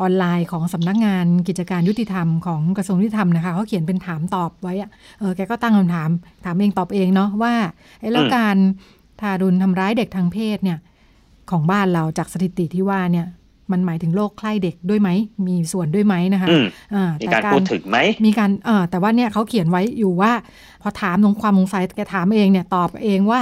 [0.00, 6.10] ออนไลน์ของสำนักงานกิจการยุติธรรมของกระทรวงยุติธรรมนะคะเขาเขียนเป็นถามตอบไว้อะเออแกก็ตั้งคำถาม
[6.44, 7.54] ถามเองตอบเองเนาะว่า
[8.00, 8.56] ไอ้แล้วการ
[9.20, 10.78] ทารุณทำร้ายเด็กทางเพศเนี่ย
[11.50, 13.26] ของบ้านเราจากสถิติที่ว่าเนี่ย
[13.72, 15.10] มันหมายถึงโรคใคร่เด็กด้วยไหม
[15.46, 16.48] มีส่วนด้วยไหมนะคะ
[17.22, 20.32] มีการพูดถึงไหม มีการเออแต่ว่าเนี่ยเขาเขียนไว้อยู่ว่า
[20.82, 23.40] พอถามลงความสงสัยแกถามเองเนี่ยตอบเองว่า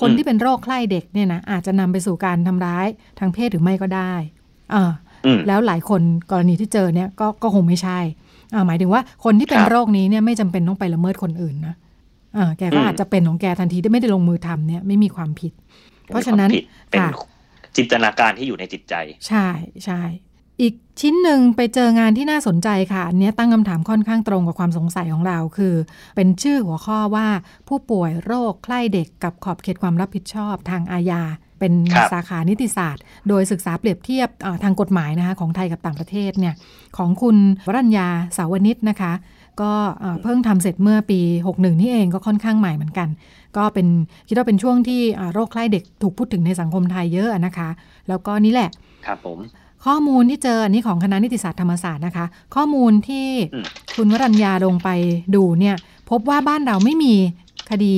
[0.00, 2.86] คนที่เป็นโรคใคร่เด็กเนี่ยนะอาจจะนำไปสู่การทำร้าย
[3.18, 4.12] ทางเพศหรือไม่ก็ได้
[4.74, 4.76] อ
[5.46, 7.98] แล้วหลายคนกรณีที่เจอเนี่ยก็ก็คงไม่ใช่
[8.66, 11.74] หมายถึงว่าคนที่เป็นโรคนี้เนี่ยไม่จำเป็นต้องไปละเมิดคนอื่นนะ
[12.58, 15.52] แกก็อาจจะเป็นของแกทันทีที่ไม่ได้ลงมือทำเนี่ยไม่มีความผิด
[16.06, 16.50] เพราะฉะนั้น
[16.98, 17.08] ค่ะ
[17.76, 18.94] จินตนาการที่อยู่ในจิตใจ
[19.28, 19.48] ใช่
[19.84, 20.02] ใช่
[20.60, 25.74] อีกชิ้นหนึ่งไปเจองานที่น่าสนใจค่ะอันนี้ตั้งคำถามค่อนข้างตรงกับความสงสัยของเรา คือ
[26.16, 27.28] เป็นชื่อหัวข้อว่า
[27.68, 31.22] ผู้ป่วยโรคใคล้เด็กกับขอบเขตความรับผิดชอบทางอาญา
[31.58, 31.72] เป็น
[32.12, 34.28] สาขานิติศาสตร์ โดยศึกษาเปรียบเทียบ
[34.62, 36.54] ทางกฎหมายนะคะของไทยกับต่างประเทศเนี่ย
[36.96, 39.12] ของคุณวรัญญาสาวนิชนะคะ
[39.62, 39.72] ก็
[40.22, 43.08] เพิ่งทำเสร็จเมื่อปี 61 นี่เองก็ค่อนข้างใหม่เหมือนกัน
[43.56, 43.86] ก็เป็น
[44.28, 45.00] คิดว่าเป็นช่วงที่
[45.32, 47.68] โรคใคล้เด็กถูกพูดถึงในสังคมไทยเยอะนะคะ
[48.08, 48.70] แล้วก็นี่แหละ
[49.06, 49.38] ครับผม
[49.86, 53.26] ข้อมูลที่เจออันนี้ของคณะนิติศาสตร์ธรรมศาสตร์นะคะ ข้อมูลที่
[53.96, 54.88] คุณวรัญญาลงไป
[55.34, 55.76] ดูเนี่ย
[56.10, 57.14] พบว่าบ้านเราไม่มี
[57.70, 57.94] คดี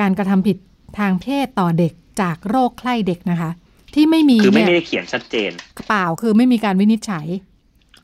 [0.00, 0.56] การกระทำผิด
[0.98, 3.50] ทางเพศต่อเด็กจากโรคใคล้เด็กนะคะ
[3.94, 5.50] ที่ไม่มีคือไม่ได้เขียนชัดเจน
[5.88, 7.26] เปล่าคือไม่มีการวินิจฉัย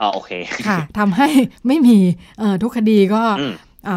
[0.00, 0.30] อ๋อโอเค
[0.68, 1.28] ค่ะทำให้
[1.66, 1.96] ไม่มี
[2.62, 3.22] ทุกคดีก็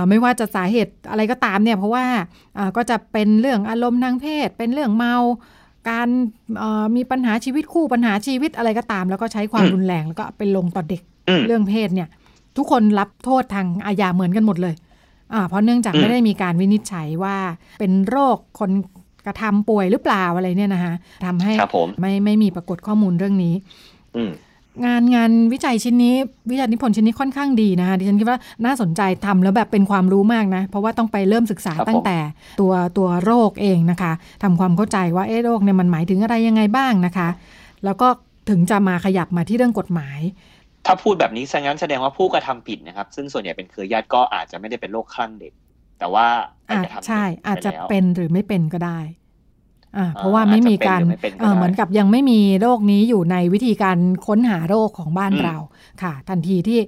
[0.09, 2.05] ไม่ว่าจะสาเหตุอะไรก็ตามเนี่ยเพราะว่า
[2.77, 5.15] ก็จะเป็นเรื่องอารมณ์ทางเพศ เป็นเรื่องเมา
[5.89, 6.07] การ
[6.95, 11.01] มีปัญหาชีวิตคู่ปัญหาชีวิตอะไรก็ตาม แล้วก็ใช้ความรุนแรงแล้วก็ไปลงต่อเด็ก
[11.47, 12.09] เรื่องเพศเนี่ย
[12.57, 14.75] ทุกคนรับโทษทางอาญาเหมือนกันหมดเลย
[15.33, 17.37] อ่าเพราะเนื่องจากไม่ได้มีการวินิจฉัยว่า
[17.79, 18.71] เป็นโรคคน
[19.25, 20.93] กระทำป่วยหรือเปล่าอะไรเนี่ยนะคะ
[21.25, 21.53] ทำให้
[22.01, 23.53] ไม่ไม่มีปรากฏข้อมูลเรื่องนี้
[24.85, 26.15] งานงานวิจัยชิ้นนี้
[26.51, 32.17] วิจัยนิพนธ์ชิ้นนี้ค่อนข้างดีนะคะดิฉันคิดว่าน่าสนใจทำแล้วแบบเป็นความรู้มากนะ เพราะว่าต้องไปเริ่มศึกษาตั้งแต่
[32.59, 34.11] ตัวตัวโรคเองนะคะ
[34.43, 37.29] ทำความเข้าใจว่าเอ๊โรคเนี่ยมันหมายถึงอะไรยังไงบ้างนะคะ
[37.85, 38.07] แล้วก็
[38.49, 40.19] ถึงจะมาขยับมาที่เรื่องกฎหมาย
[40.85, 45.53] ถ้าพูดแบบนี้งั้นแสดงว่าผู้กระทำผิดนะครับ ซึ่งส่วนใหญ่เป็นเครือญาติก็อาจจะไม่ได้เป็นโรคคลั่งเด็ก
[45.99, 46.27] แต่ว่า
[46.69, 48.99] อาจจะใช่อาจจะเป็นหรือไม่เป็นก็ได้
[50.17, 51.01] เพราะว่าไม่มีการ
[51.55, 55.55] เหมือนกับยังไม่มีโรคนี้อยู่ในวิธีการค้นหาโรคของบ้านเรา
[56.01, 56.79] ค่ะ ทันทีที่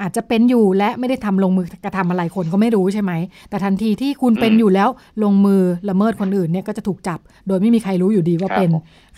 [0.00, 3.12] อาจจะเป็นอยู่และไม่ได้ทำลงมือกระทำอะไรคนก็ไม่รู้ใช่ไหม
[3.48, 4.88] แต่ทันทีที่คุณเป็นอยู่แล้ว
[5.24, 8.70] ลงมือละเมิดคนอื่นเนี่ยก็จะถูกจับ โดยไม่มีใครรู้อยู่ดีว่าเป็น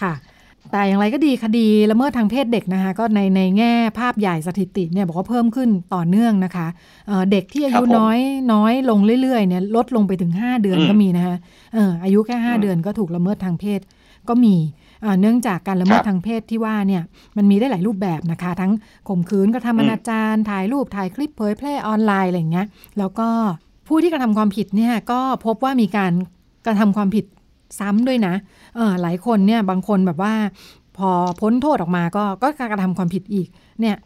[0.02, 0.12] ค่ะ
[0.72, 6.66] แต่อย่างไรก็ดีคดีละเมิดทางเพศเด็กนะคะก็ในในแง่ภาพใหญ่สถิติเนี่ยบอกว่าเพิ่มขึ้นต่อเนื่องนะคะ
[7.30, 8.18] เด็กที่อายุน้อย
[8.52, 11.36] น้อยลงเรื่อยๆเนี่ยลดลงไปถึง 5 เดือนก็มีนะคะ
[12.04, 13.80] อายุแค่ 5 เดือนก็ถูกละเมิดทางเพศ
[14.28, 14.54] ก็มี
[15.20, 17.02] เนื่องจากการละเมิดทางเพศที่ว่าเนี่ย
[17.36, 18.72] มันมีได้หลายรูปแบบนะคะ ทั้ง
[19.08, 22.66] ข่มขืนกระทำอนาจารถ่ายรูปถ่ายคลิปเผยแพร่ออนไลน์อะไรอย่างเงี้ย
[22.98, 23.28] แล้วก็
[23.88, 26.12] ผู้ที่กระทำความผิดเนี่ยก็พบว่ามีการ
[26.66, 27.24] กระทำความผิด
[27.80, 28.34] ซ้ำด้วยนะ
[28.76, 30.34] เออหลายคนเนี่ยบางคนแบบว่า
[30.98, 33.48] พอพ้นโทษออกมาก็ก็การกระทำความผิดอีก
[33.80, 33.96] เนี่ย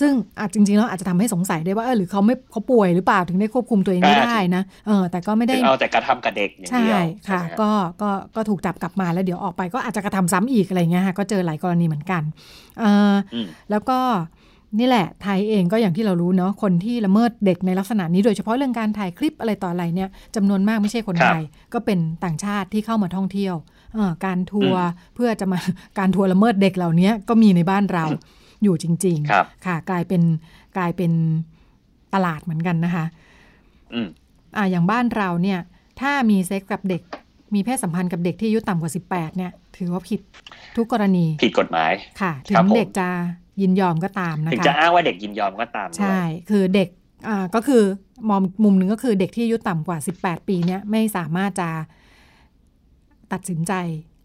[0.00, 7.70] ซึ่งอาจจริงๆแล้วอาจจะทำให้สงสัยได้ว่าเออหรือเขาไม่เขาป่วยหรือเปล่าถึงได้ควบคุมตัวเองไม่ได้นะเออแต่ก็ไม่ได้เอาแต่กระทำกับเด็กอย่างเดียวใช่ค่ะ ก็
[8.02, 12.22] ก็ก็ถูกจับกลับมาแล้วเดี๋ยวออกไปก็อาจจะกระทำซ้ำอีกอะไรเงี้ยค่ะก็เจอหลายกรณีเหมือนกัน
[12.80, 13.14] เออ
[13.70, 13.98] แล้วก็
[14.78, 21.42] นี่แหละไทยเองก็อย่างที่เรารู้เนาะคนที่ละเมิดเด็กในลักษณะนี้โดยเฉพาะเรื่องการถ่ายคลิปอะไรต่ออะไรเนี่ยจำนวนมากไม่ใช่คนไทย
[21.74, 23.54] ก็เป็นต่างชาติที่เข้ามาท่องเที่ยว
[24.24, 24.82] การทัวร์
[25.14, 25.58] เพื่อจะมา
[25.98, 28.04] การทัวร์ละเมิดเด็กเหล่านี้ก็มีในบ้านเรา
[28.62, 30.22] อยู่จริง ๆค่ะ กลายเป็น
[30.76, 31.12] กลายเป็น
[32.14, 33.04] ตลาดเหมือนกันนะคะ
[34.56, 35.58] อ่าอย่างบ้านเราเนี่ย
[36.00, 37.02] ถ้ามีเซ็กกับเด็ก
[37.54, 40.20] มีเพศสัมพันธ์กับเด็กที่อายุต่ำกว่า 18 เนี่ย ถือว่าผิด
[40.76, 43.08] ทุกกรณี ผิดกฎหมายค่ะ ถึงเด็กจะ
[43.60, 46.88] ยินยอมก็ตามนะคะถึงจะอ้างว่าเด็กยินยอมก็ตามใช่ คือเด็ก
[47.28, 47.82] อ่าก็คือ
[48.28, 51.68] มองมุมหนึ่งก็คือเด็กที่อายุต่ำกว่า 18 ปีเนี่ยไม่สามารถจะ
[53.32, 53.72] ตัดสินใจ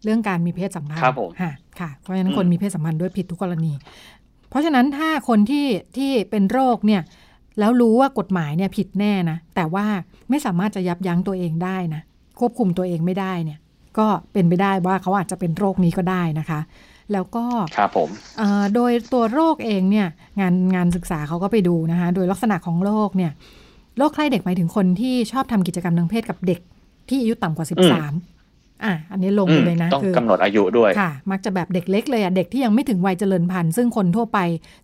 [0.04, 1.04] เรื่องการมีเพศสัมพันธ์
[1.42, 3.72] ค่ะค่ะ เพราะฉะนั้นคนมีเพศสัมพันธ์ด้วยผิดทุกกรณี
[4.48, 5.66] เพราะฉะนั้นถ้าคนที่
[5.96, 7.02] ที่เป็นโรคเนี่ย
[7.58, 9.86] แล้วรู้ว่ากฎหมายเนี่ยผิดแน่นะ แต่ว่า
[10.30, 12.02] ไม่สามารถจะยับยั้งตัวเองได้นะ
[12.40, 13.58] ควบคุมตัวเองไม่ได้เนี่ย
[13.98, 16.60] ก็เป็นไปได้ว่าเขาอาจจะเป็นโรคนี้ก็ได้นะคะ
[17.12, 17.44] แล้วก็
[17.76, 18.08] ครับผม
[18.74, 20.08] โดยตัวโรคเองเนี่ย
[20.40, 23.32] งานงานศึกษาเขาก็ไปดูนะคะโดยลักษณะของโรคเนี่ย
[23.98, 26.60] โรคใคร่เด็กหมายถึงคนที่ชอบทำกิจกรรมทางเพศกับเด็ก
[27.08, 34.38] ที่อายุต่ำกว่า 13อะอันนี้ลงไปเลยนะต้องกำหนดอายุด้วยค่ะ มักจะแบบเด็กเล็กเลยอะเด็กที่ยังไม่ถึงวัยเจริญพันธุ์ซึ่งคนทั่วไป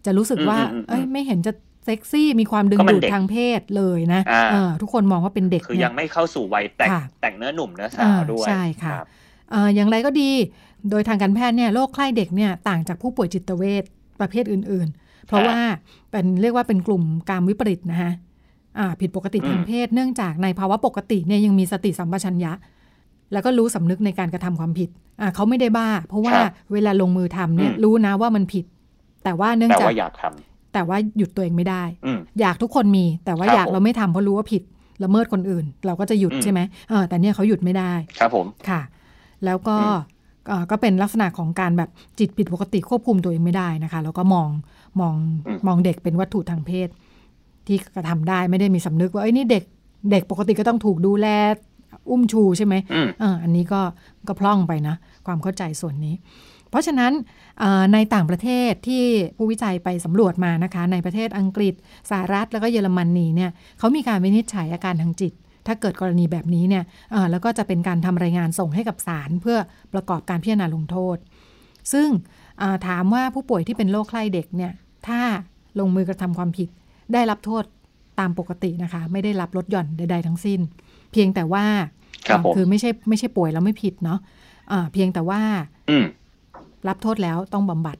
[0.04, 1.52] จะรู้สึกว่าเอ้ยไม่เห็นจะ
[1.84, 4.22] เซ็กซี่มีความดึงดูดทางเพศเลยนะ
[4.82, 8.92] ทุกคนมองว่าเป็นเด็กคือยังไม่เข้าสู่วัยแต่งแต่งเนื้อหนุ่มเนื้อสาวด้วยใช่ค่ะ
[9.74, 10.30] อย่างไรก็ดี
[10.90, 13.84] โดยทางการแพทย์เนี่ยโรคคล้เด็กเนี่ยต่างจากผู้ป่วยจิตเวช
[14.20, 15.58] ประเภทอื่น ๆ เพราะว่า
[16.10, 18.12] เป็นเรียกว่าเป็นกลุ่มการวิปริตนะฮะ
[19.00, 22.52] ผิดปกติทางเพศ เนื่องจากในภาวะปกติเนี่ยยังมีสติสัมปชัญญะ
[23.32, 24.88] แล้วก็รู้สำนึกในการกระทำความผิด
[25.20, 26.36] อ่าเขาไม่ได้บ้า เพราะว่า
[26.72, 28.64] เวลาลงมือทำเนี่ยรู้นะว่ามันผิด
[29.24, 31.82] แต่ว่าเนื่องจากแต่ว่าอยากทำแต่ว่าหยุดตัวเองไม่ได้
[32.40, 34.62] อยากทุกคนมี แต่ว่าอยากเราไม่ทำเพราะรู้ว่าผิด
[35.04, 38.80] ละเมิดคนอื่น เราก็จะหยุดใช่ไหมเออแต่เนี่ยเขาหยุดไม่ได้ ครับผมค่ะ
[39.44, 39.76] แล้วก็
[40.70, 44.48] ก็เป็นลักษณะของการแบบจิตผิดปกติควบคุมตัวเองไม่ได้นะคะ แล้วก็มอง
[45.00, 45.14] มอง
[45.66, 46.88] มองเด็กเป็นวัตถุทางเพศ
[47.66, 49.64] ที่กระทำได้ไม่ได้มีสำนึกว่าไอ้นี่เด็ก
[50.10, 51.26] เด็กปกติก็ต้องถูกดูแล
[52.10, 52.74] อุ้มชูใช่ไหม
[53.22, 53.80] อ่าอันนี้ก็
[54.28, 54.94] ก็พล่องไปนะ
[55.26, 56.14] ความเข้าใจส่วนนี้
[56.70, 57.12] เพราะฉะนั้น
[57.92, 59.02] ในต่างประเทศที่
[59.36, 61.74] ผู้วิจัยไปสำรวจมานะคะ ในประเทศอังกฤษ
[62.10, 65.32] สหรัฐแล้วก็เยอรมนีเนี่ยเขามีการวินิจฉัยอาการทางจิต
[65.68, 66.84] ถ้าเกิดกรณีแบบนี้เนี่ย
[67.30, 69.58] แล้วก็จะเป็นการทำรายงานส่งให้กับศาลเพื่อ
[69.94, 71.16] ประกอบการพิจารณาลงโทษ
[71.92, 72.08] ซึ่ง
[72.86, 74.72] ถามว่าผู้ป่วยที่เป็นโรคใคร่เด็กเนี่ย
[75.08, 75.20] ถ้า
[75.80, 76.68] ลงมือกระทำความผิด
[77.12, 77.64] ได้รับโทษ
[78.20, 80.60] ตามปกตินะคะ ไม่ได้รับลดหย่อนใด ๆ ทั้งสิ้น
[81.12, 81.64] เพียงแต่ว่า
[82.56, 85.40] คือไม่ใช่ไม่ใช่ป่วยแล้วไม่ผิดเนาะะเพียงแต่ว่า
[86.88, 87.96] รับโทษแล้วต้องบำบัด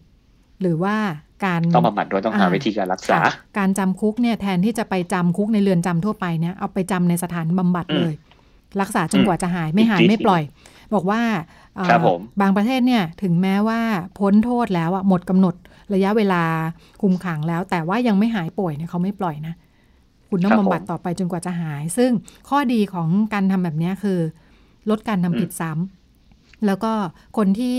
[0.60, 0.96] หรือว่า
[1.44, 3.20] การต้องบำบัดด้วยต้องหาวิธีการรักษา
[3.58, 8.14] การจำคุกเนี่ยแทนที่จะไปจำคุกในเรือนจำทั่วไปเนี่ยเอาไปจำในสถานบำบัดเลย
[8.80, 10.42] รักษาจนกว่าจะหายไม่หายไม่ปล่อย
[10.94, 11.20] บอกว่า
[12.40, 13.80] บางประเทศเนี่ยถึงแม้ว่า
[14.18, 15.54] พ้นโทษแล้วอะหมดกำหนด
[15.94, 16.42] ระยะเวลา
[17.02, 19.54] คุมขังแล้ว แต่ว่ายังไม่หายป่วยเนี่ยเขาไม่ปล่อยนะ
[20.30, 22.10] คุณต้องบำบัดต่อไปจนกว่าจะหาย ซึ่ง
[22.48, 24.18] ข้อดีของการทำแบบนี้คือ
[24.90, 25.70] ลดการทำผิดซ้
[26.66, 26.92] แล้วก็
[27.36, 27.76] คนที่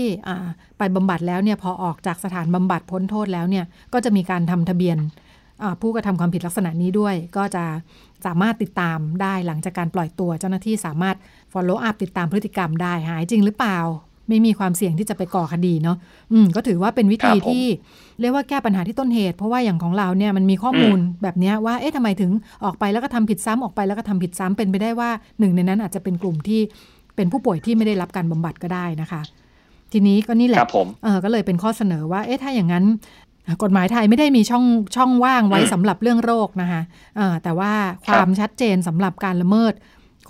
[0.78, 4.98] ไปบำบัดแล้วเนี่ยพอออกจากสถานบำบัดพ้นโทษแล้วเนี่ยก็จะมีการทำทะเบียน
[5.80, 7.64] ผู้กระทำความผิดลักษณะนี้ด้วย ก็จะ
[8.26, 11.16] สามารถติดตามได้หลังจากการปล่อยตัว เจ้าหน้าที่สามารถ
[11.52, 13.78] follow up ติดตามพฤติกรรมได้หายจริงหรือเปล่า
[14.28, 15.96] ไม่มีความเสี่ยงที่จะไปก่อคดีเนาะ
[16.32, 17.64] อืมก็ถือว่าเป็นวิธีที่
[18.20, 22.30] เรียกว่าแก้ปัญหาที่ต้นเหตุ เพราะว่าอย่างของเราเนี่ยมันมีข้อมูลแบบนี้ว่าเอ๊ะทำไมถึง
[22.64, 26.60] ออกไปแล้วก็ทำผิดซ้ำออกไปแล้วก็ทำผิดซ้ำเป็นไปได้ว่าหนึ่งในนั้นอาจจะเป็นกลุ่มที่
[27.20, 29.22] เป็นผู้ป่วยที่ไม่ได้รับการบำบัดก็ได้นะคะ
[29.92, 30.58] ทีนี้ก็นี่แหละ
[31.04, 32.84] เออก็เลยเป็นข้อเสนอว่าเอ๊ะถ้าอย่างนั้น
[33.62, 34.64] กฎหมายไทยไม่ได้มีช่อง
[34.96, 36.82] ช่องว่างไว้สำหรับเรื่องโรคนะคะ
[37.42, 37.72] แต่ว่า
[38.06, 39.72] ความชัดเจนสำหรับการละเมิด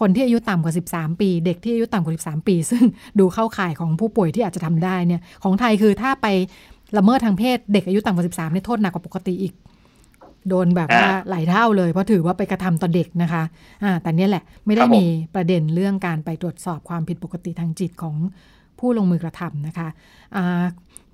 [0.01, 2.83] คนที่อายุต่ำกว่า 13 ปี เด็กที่อายุต่ำกว่า 13 ปี ซึ่ง
[3.19, 6.27] ดูเข้าข่ายของผู้ป่วยที่อาจจะทำได้เนี่ยของไทยคือถ้าไป
[6.99, 9.53] ละเมิดทางเพศเด็กอายุต่ำกว่า 13เนี่ยโทษหนักกว่าปกติอีก
[10.49, 18.15] โดนแบบว่าหลายเท่าเลย เพราะถือว่าไปกระทำต่อเด็กนะคะะแต่เนี่ยแหละไม่ได้มีประเด็นเรื่องการไปตรวจสอบความผิดปกติทางจิตของ
[18.79, 19.89] ผู้ลงมือกระทำนะคะ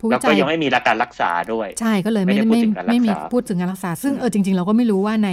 [0.01, 5.31] ผู้วิจัยก็ยังไม่มีการรักษาด้วย ใช่ก็เลยไม่ไม่ไม่มีพูดถึงการรักษา ซึ่งเออจริง ๆ เราก็ไม่รู้ว่าใน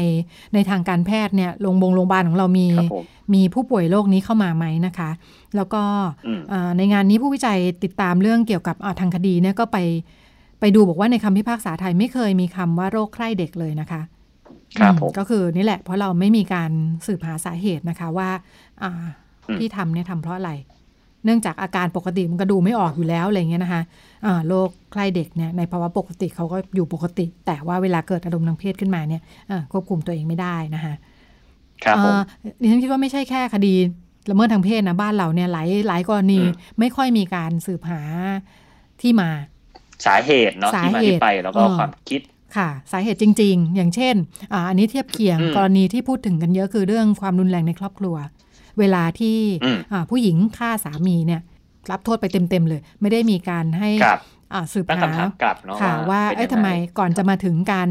[0.54, 2.68] ในทางการแพทย์เนี่ยโรงพยาบาลของเรามี
[3.34, 5.10] มีผู้ป่วยโรคนี้เข้ามาไหมนะคะ
[5.56, 5.82] แล้วก็
[6.78, 9.78] ในงานนี้ผู้วิจัยติดตามเรื่องเกี่ยวกับทางคดีเนี่ยก็ไป
[10.66, 14.02] ไปดูบอกว่าในคำพิพากษาไทยไม่เคยมีคำว่าโรคไข้เด็กเลยนะคะ
[14.80, 16.72] ครับก็คือนี่แหละ เพราะเราไม่มีการ
[17.08, 18.30] สืบหาสาเหตุนะคะว่า
[19.58, 20.52] ที่ทำเนี่ยทำเพราะอะไร
[21.26, 23.82] เนื่องจากอาการปกติมันก็ดูไม่ออกอยู่แล้วอะไรเงี้ยนะคะ
[24.48, 29.22] โรคใครเด็กเนี่ยในภาวะปกติเขาก็อยู่ปกติ แต่ว่าเวลาเกิดอารมณ์ทางเพศขึ้นมาเนี่ย
[29.72, 30.94] ควบคุมตัวเองไม่ได้นะคะ
[31.86, 31.98] ครับ
[32.62, 33.74] ดิฉันคิดว่าไม่ใช่แค่คดี
[34.30, 36.40] ละเมิดทางเพศนะบ้านเราเนี่ยหลายหลายกรณี
[36.80, 38.02] ไม่ค่อยมีการสืบหา
[39.02, 39.30] ที่มา
[40.06, 42.22] สาเหตุเนาะที่มาที่ไปแล้วก็ความคิด
[42.58, 44.16] ค่ะ สาเหตุจริง ๆ อย่างเช่น
[44.54, 48.16] ออันนี้เทียบเคียงกรณีที่พูดถึงกันเยอะคือเรื่องความรุนแรงในครอบครัว
[48.80, 49.38] เวลาที่
[50.10, 51.42] ผู้หญิงฆ่าสามีเนี่ย
[51.92, 53.90] รับโทษไปเต็ม ๆ เลย ไม่ได้มีการให้
[54.74, 55.12] สืบหา
[55.82, 57.90] ค่ะว่าเอ้ทำไมก่อนจะมาถึงการ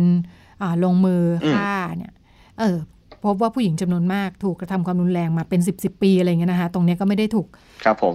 [0.85, 1.23] ลงมือ
[1.55, 2.13] ฆ่าเนี่ย
[2.61, 2.79] เออ
[3.25, 7.47] พบว่าผู้หญิงจำนวนมากถูกกระทำความรุนแรงมาเป็นสิบสิบปีอะไรเงี้ยนะคะ ตรงนี้ก็ไม่ได้ถูก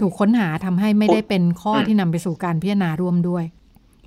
[0.02, 3.44] ถูกค้นหาทำให้ไม่ได้เป็นข้อที่นำไปสู่การพิจารณาร่วมด้วย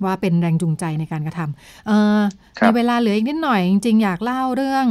[0.05, 2.19] ว่าเป็นแรงจูงใจในการกระทำเออ
[2.59, 4.85] ในเวลาเหลืออีกนิดหน่อย จริง ๆ อยากเล่าเรื่อง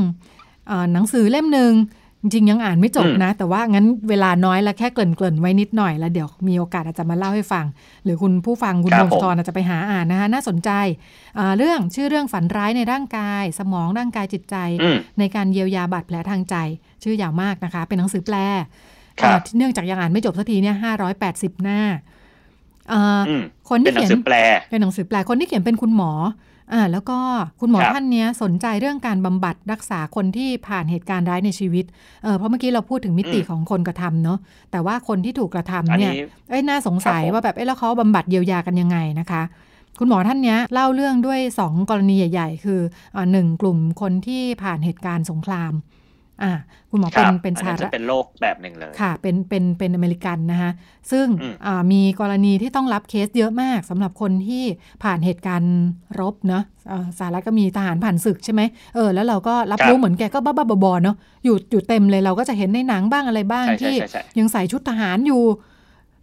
[0.70, 1.74] อหนังสือเล่มหนึ่ง
[2.22, 7.66] จริงยังอ่านไม่จบนะ แต่ว่างั้นเวลาน้อยแล้วแค่เกริ่นๆไว้นิดหน่อยแล้วเดี๋ยวมีโอกาสอาจจะมาเล่าให้ฟัง
[8.04, 10.70] หรือคุณผู้ฟังคุณพงศธรอาจจะไปหาอ่านนะคะน่าสนใจ
[11.58, 14.56] เรื่องชื่อเรื่องฝันร้ายในร่างกาย สมองร่างกายจิตใจ
[15.18, 16.56] ในการเยียวยาบาดแผลทางใจ
[17.02, 18.36] ชื่อยาวมากนะคะ เป็นหนังสือแปล
[19.56, 21.80] เนื่องจากยังอ่านไม่จบสักทีเนี่ยห้าร้อยแปดสิบหน้า
[23.68, 24.10] คนที่เขียน
[24.70, 26.12] เป็นหนังสือแปลคนที่เขียนเป็นคุณหมอ
[26.72, 27.18] อ่าแล้วก็
[27.60, 31.84] คุณหมอท่านนี้สนใจเรื่องการบำบัดรักษาคนที่ผ่านเหตุการณ์ร้ายในชีวิต
[32.22, 34.38] เออเพราะเมื่อกี้เราพูดถึงมิติของคนกระทำเนาะ
[34.70, 36.12] แต่ว่าคนที่ถูกกระทำเนี่ย
[36.48, 39.42] เอ้ยน่าสงสัยว่าแบบเอ้แล้วเขาบำบัดเยียวยากันยังไงนะคะ
[39.98, 42.80] คุณหมอท่านนี้เล่าเรื่องด้วย 2 กรณีใหญ่ ๆ คือ
[43.16, 45.72] อหนึ่งกลุ่มคนที่ผ่านเหตุการณ์สงคราม
[46.42, 46.52] อ่า
[46.90, 50.70] คุณหมอเป็นเป็นชาจะเป็นโรคแบบหนึ่งเลยค่ะ เป็นเป็นเป็นอเมริกันนะคะ
[51.10, 51.26] ซึ่ง
[51.66, 54.64] อ่ามีกรณีที่ต้องรับเคสเยอะมากสำหรับคนที่
[55.02, 55.74] ผ่านเหตุการณ์
[56.20, 56.64] รบเนาะ
[57.18, 58.62] สหรัฐก็มีทหารผ่านศึกใช่ไหม
[58.94, 63.94] เออแล้วเราก็รับรู้เหมือนแกก็บ้าๆบอๆเนาะอยู่อยู่เต็มเลยเราก็จะเห็นในหนังบ้างอะไรบ้างที่
[64.38, 65.42] ยังใส่ชุดทหารอยู่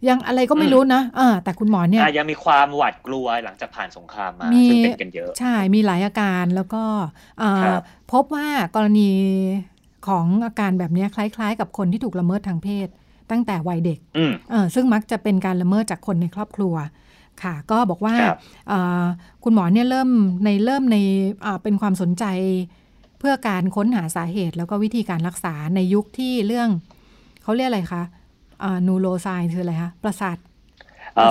[0.08, 6.82] ยังอะไรก็ไม่รู้นะอ่าแต่คุณหมอเนี่ยยังมีความหวาดกลัวหลังจากผ่านสงครามมาซึ่งเป็นกันเยอะ ใช่ มีหลายอาการแล้วก็
[8.12, 9.10] พบว่ากรณี
[10.06, 12.88] ของอาการแบบนี้คล้าย ๆ กับคนที่ถูกละเมิดทางเพศ
[13.30, 13.98] ตั้งแต่วัยเด็ก
[14.50, 16.74] เออซึ่งมักจะเป็นการละเมิดจากคนในครอบครัว
[17.42, 18.14] ค่ะ ก็บอกว่า
[19.44, 20.08] คุณหมอเนี่ยเริ่ม
[20.44, 20.96] ในเริ่มใน
[21.62, 22.24] เป็นความสนใจ
[23.18, 26.68] เพื่อการค้นหาสาเหตุ แล้วก็วิธีการรักษาในยุคที่เรื่อง
[27.42, 28.02] เขาเรียกอะไรคะ
[28.86, 30.36] นูโรไซน์คืออะไรคะประสาท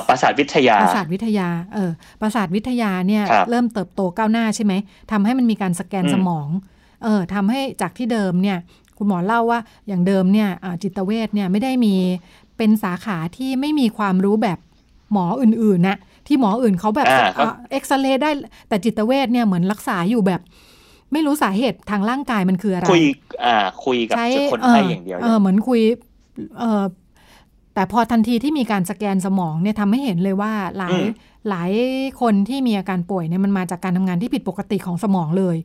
[0.09, 4.73] ประสาทวิทยาประสาทวิทยาเออประสาทวิทยาเนี่ยเริ่มเติบโตก้าวหน้าใช่ไหม
[5.11, 6.47] ทำให้มันมีการสแกนสมอง
[7.03, 8.57] เออทำให้จากที่เดิมเนี่ย
[8.97, 10.49] คุณหมอเล่าว่าอย่างเดิมเนี่ย
[10.83, 11.95] จิตเวชเนี่ยไม่ได้มี
[12.57, 14.59] เป็นสาขาที่ไม่มีความรู้แบบ
[15.11, 17.07] หมออื่นๆนะที่หมออื่นเขาแบบ
[17.71, 18.31] เอ็กซเรย์ได้
[18.67, 20.41] แต่จิตเวชเนี่ยเหมือนรักษาอยู่แบบ
[21.13, 23.05] ไม่รู้สาเหตุทางร่างกายมันคืออะไรคุย
[23.45, 24.17] อ่าคุยกับ
[24.53, 25.81] คนไข้อย่างเดียวเออเหมือนคุย
[26.59, 26.83] เออ
[27.73, 30.99] แต่พอทันทีที่มีการสแกนสมองเนี่ยทำให้เห็นเลยว่าหลาย
[31.49, 31.71] หลาย
[32.21, 35.57] คนที่มีอาการป่วยเนี่ยมันมาจากการทำงานที่ผิดปกติของสมองเลย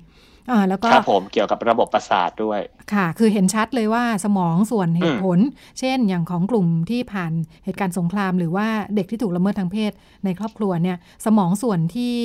[0.50, 2.60] อ่าแล้วก็ครับผมเกี่ยวกับระบบประสาทด้วย
[2.92, 5.38] ค่ะ คือเห็นชัดเลยว่าสมองส่วนเหตุผล
[5.78, 7.32] เช่นอย่างของกลุ่มที่ผ่าน
[7.64, 9.92] เหตุการณ์สงคราม หรือว่าเด็กที่ถูกละเมิดทางเพศ
[10.24, 12.16] ในครอบครัวเนี่ย สมองส่วนที่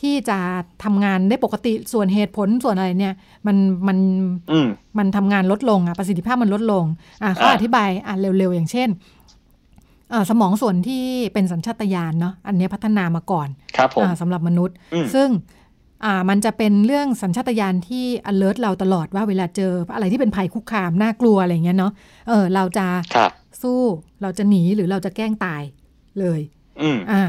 [0.00, 0.38] ที่จะ
[0.84, 3.14] ทำงานได้ปกติส่วนเหตุผลส่วนอะไรเนี่ย
[3.46, 3.56] มัน
[3.88, 3.98] มัน
[4.98, 6.84] มันทำงานลดลงอะประสิทธิภาพมันลดลง
[7.22, 8.88] อ่าเขาอธิบายอ่าเร็วๆ อย่างเช่น
[10.10, 15.57] เอ่อสมองส่วนที่เป็นสัญชาตญาณเนาะอันเนี้ยพัฒนามาก่อนครับผมอ่าสำหรับมนุษย์อืมซึ่งอ่า
[16.28, 21.92] มันจะเป็นเรื่องสัญชาตญาณที่ alert เราตลอดว่าเวลาเจออะไรที่เป็นภัยคุกคามน่ากลัวอะไรเงี้ยเนาะ
[22.28, 23.30] เออเราจะครับ
[23.62, 23.80] สู้
[24.22, 25.62] เราจะหนีหรือเราจะแกล้งตาย
[26.20, 26.40] เลย
[26.82, 27.24] อืมอ่า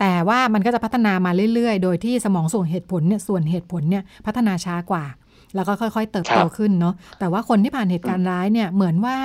[0.00, 5.04] แต่ว่ามันก็จะพัฒนามาเรื่อย ๆ โดยที่สมองส่วนเหตุผลเนี่ยส่วนเหตุผลเนี่ยพัฒนาช้ากว่า
[5.54, 9.16] แล้วก็ค่อย ๆ เติบโตครับขึ้นเนาะแต่ว่าคนที่ผ่านเหตุการณ์ร้ายเนี่ยเหมือนว่า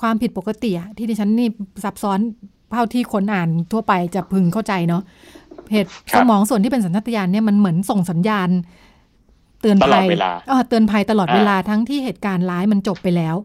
[0.00, 1.48] ความผิดปกติอะที่ดิฉันนี่
[1.84, 2.18] ซับซ้อน
[2.72, 5.02] เท่าที่คนอ่านทั่วไปจะพึงเข้าใจเนาะ
[5.72, 8.48] เหตุครับสมองส่วนที่เป็นสัญชาตญาณเนี่ยมันเหมือนส่งสัญญาณ
[9.60, 13.36] เตือนตลอภัดยเวลาเออเตือนภัยตลอดอ่าเวลาทั้งที่เหตุการณ์ร้ายมันจบไปแล้ว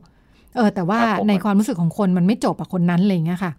[0.56, 3.52] เออ แต่ว่าครับผมในความรู้สึกของคนมันไม่จบอะคนนั้นอะไรอย่างเงี้ยค่ะ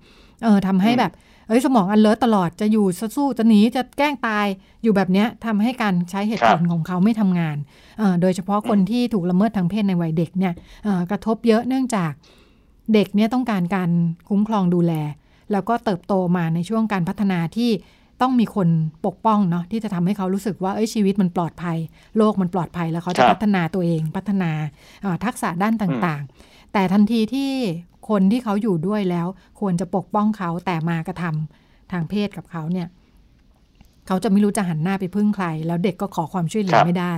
[0.45, 1.13] เออทำให้อืมแบบ
[1.49, 4.47] เอ้ยสมองอันเลิศตลอดจะอยู่จะสู้จะหนีจะแกล้งตาย
[4.83, 7.57] อยู่แบบเนี้ยทำให้การใช้เหตุผลของเขาไม่ทำงาน
[7.99, 10.53] เออโดยเฉพาะคนที่ถูกละเมิดทางเพศในวัยเด็กเนี่ย
[10.85, 12.13] เอ่อกระทบเยอะเนื่องจาก
[12.95, 13.91] เด็กเนี่ยต้องการการ
[14.29, 14.93] คุ้มครองดูแล
[15.53, 17.71] แล้วก็เติบโตมาในช่วงการพัฒนาที่
[18.23, 18.69] ต้องมีคน
[19.07, 21.79] ปกป้องเนาะที่จะทำให้เขารู้สึกว่าเอ้ยชีวิตมันปลอดภัย
[22.17, 24.51] โลกมันปลอดภัยแล้วเขาจะครับพัฒนาตัวเองพัฒนา
[25.03, 27.51] เอ่อทักษะด้านต่างๆ แต่ทันทีที่
[28.09, 29.27] คนที่เขาอยู่ด้วยแล้ว
[29.61, 32.89] ควรจะปกป้องเขาแต่มากระทำทางเพศกับเขาเนี่ย
[34.07, 37.13] เขาจะไม่รู้จะหันหน้าไปพึ่งใคร แล้วเด็กก็ขอความช่วยเหลืคอรับไม่ได้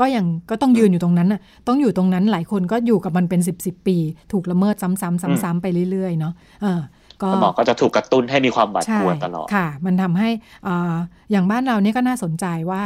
[0.00, 3.96] ก็ยังก็ต้องยืนอยู่ตรงนั้นน่ะต้องอยู่ตรงนั้นหลายคนก็อยู่กับมันเป็นสิบสิบปี
[4.32, 6.84] ถูกละเมิดซ้ำๆซ้ำๆไปเรื่อยๆเนาะเออก็
[7.32, 10.28] สมองก็จะถูกกระตุ้นให้มีความหวาดใช่กลัวตลอดค่ะ มันทำให้
[10.66, 10.94] อ่า
[11.30, 12.82] อย่างบ้านเราเนี่ยก็น่าสนใจว่า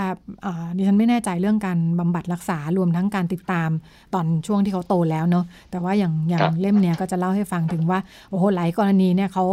[0.46, 3.70] อ่าดิฉันไม่แน่ใจเรื่องการบำบัดรักษารวมทั้งการติดตาม
[4.14, 7.98] ตอนช่วงที่เขาโตแล้วเนาะแต่ว่าอย่างอย่าครังบเล่มเนี้ยก็จะเล่าให้ฟังถึงว่า
[8.30, 9.44] โอ้โหหลายกรณีเนี่ยเขา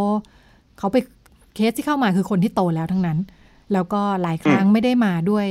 [0.80, 0.98] เขาไป
[1.56, 3.20] เคสที่เข้ามาคือคนที่โตแล้วทั้งนั้น
[3.74, 5.48] แล้วก็หลายครั้งไม่ได้มาด้วย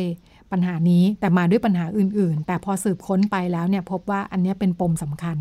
[0.52, 5.36] ปัญหานี้แต่มาด้วยปัญหาอื่น ๆ แต่พอสืบค้นไปแล้วเนี่ยพบว่าอันเนี้ยเป็นปมสำคัญ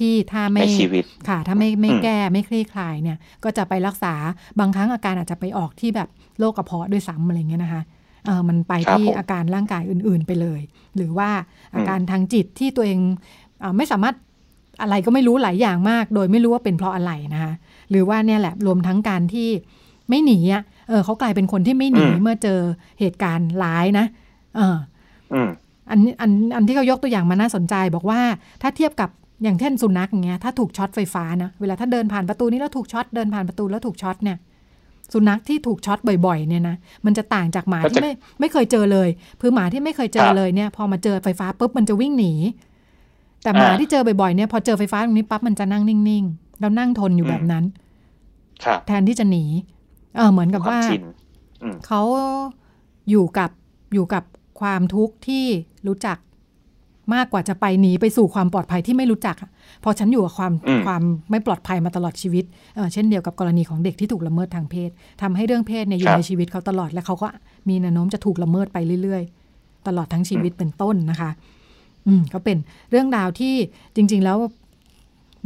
[0.00, 4.14] ที่ถ้าไม่ในชีวิตค่ะ ถ้าไม่ไม่อืมแก้ไม่คลี่คลายเนี่ย ก็จะไปรักษา
[4.58, 6.08] บางครั้งอาการอาจจะไปออกที่แบบ
[6.38, 7.82] โรคกระเพาะด้วยซ้ำอะไรเงี้ยนะคะ
[8.26, 10.60] เออมันไปครับที่ผมอาการร่างกายอื่น ๆไปเลย
[10.96, 11.30] หรือว่า
[11.74, 12.98] อาการทางจิตที่ตัวเอง
[13.60, 14.14] เออไม่สามารถ
[14.82, 17.52] อะไรก็ไม่รู้หลายอย่างมาก โดยไม่รู้ว่าเป็นเพราะอะไรนะคะ
[17.90, 19.48] หรือว่าเนี่ยแหละรวมทั้งการที่
[20.08, 22.60] ไม่หนีอะเออเขากลายเป็นคนที่ไม่หนีอืมเมื่อเจอ
[23.00, 24.06] เหตุการณ์ร้ายนะ
[24.56, 24.76] เออ
[25.32, 25.50] อืม
[25.90, 28.20] อันนี้อันอันที่เขายกตัวอย่างมาน่าสนใจบอกว่า
[28.62, 29.10] ถ้าเทียบกับ
[29.42, 34.38] อย่างเช่นสุนัขอย่างเงี้ยถ้าถูกช็อตไฟฟ้านะเวลาถ้าเดินผ่านประตูนี้แล้วถูกช็อตเดินผ่านประตูแล้วถูกช็อตเนี่ย
[35.12, 36.76] สุนัขที่ถูกช็อตบ่อยๆเนี่ยนะ
[37.06, 39.08] มันจะต่างจากหมาก็จะที่ไม่ไม่เคยเจอเลย
[39.40, 42.32] คือหมาที่ไม่เคยเจอครับเลยเนี่ย พอมาเจอไฟฟ้าปุ๊บมันจะวิ่งหนี
[43.42, 47.64] แต่หมาอ่าที่เจอบ่อยๆเนี่ยพอเจอไฟฟ้าตรงนี้ปั๊บมันจะนั่งนิ่งๆแล้วนั่งทนอยู่อืมแบบนั้น
[48.64, 49.44] ครับแทนที่จะหนี
[50.16, 51.02] เออเหมือนกับความว่าชิน
[51.62, 52.02] อืมเขา
[53.10, 53.50] อยู่กับ
[53.94, 54.24] อยู่กับ
[54.60, 55.44] ความทุกข์ที่
[55.86, 56.18] รู้จัก
[57.14, 59.50] มากกว่าจะไปหนีไปสู่ความปลอดภัยที่ไม่รู้จักอะ
[59.84, 62.44] พอฉันอยู่กับความอืมความไม่ปลอดภัยมาตลอดชีวิต
[62.74, 64.90] เออเช่นเดียวกับกรณีของเด็กที่ถูกละเมิดทางเพศ
[65.22, 67.28] ทำให้เรื่องเพศเนี่ยอยู่ในชีวิตเขาตลอดและเขาก็
[67.68, 69.22] มีแนวโน้มจะถูกละเมิดไปเรื่อย
[69.54, 71.30] ๆ ตลอดทั้งชีวิตเป็นต้นนะคะ
[72.06, 72.56] อืมก็เป็น
[72.90, 73.54] เรื่องราวที่
[73.96, 74.38] จริง ๆ แล้ว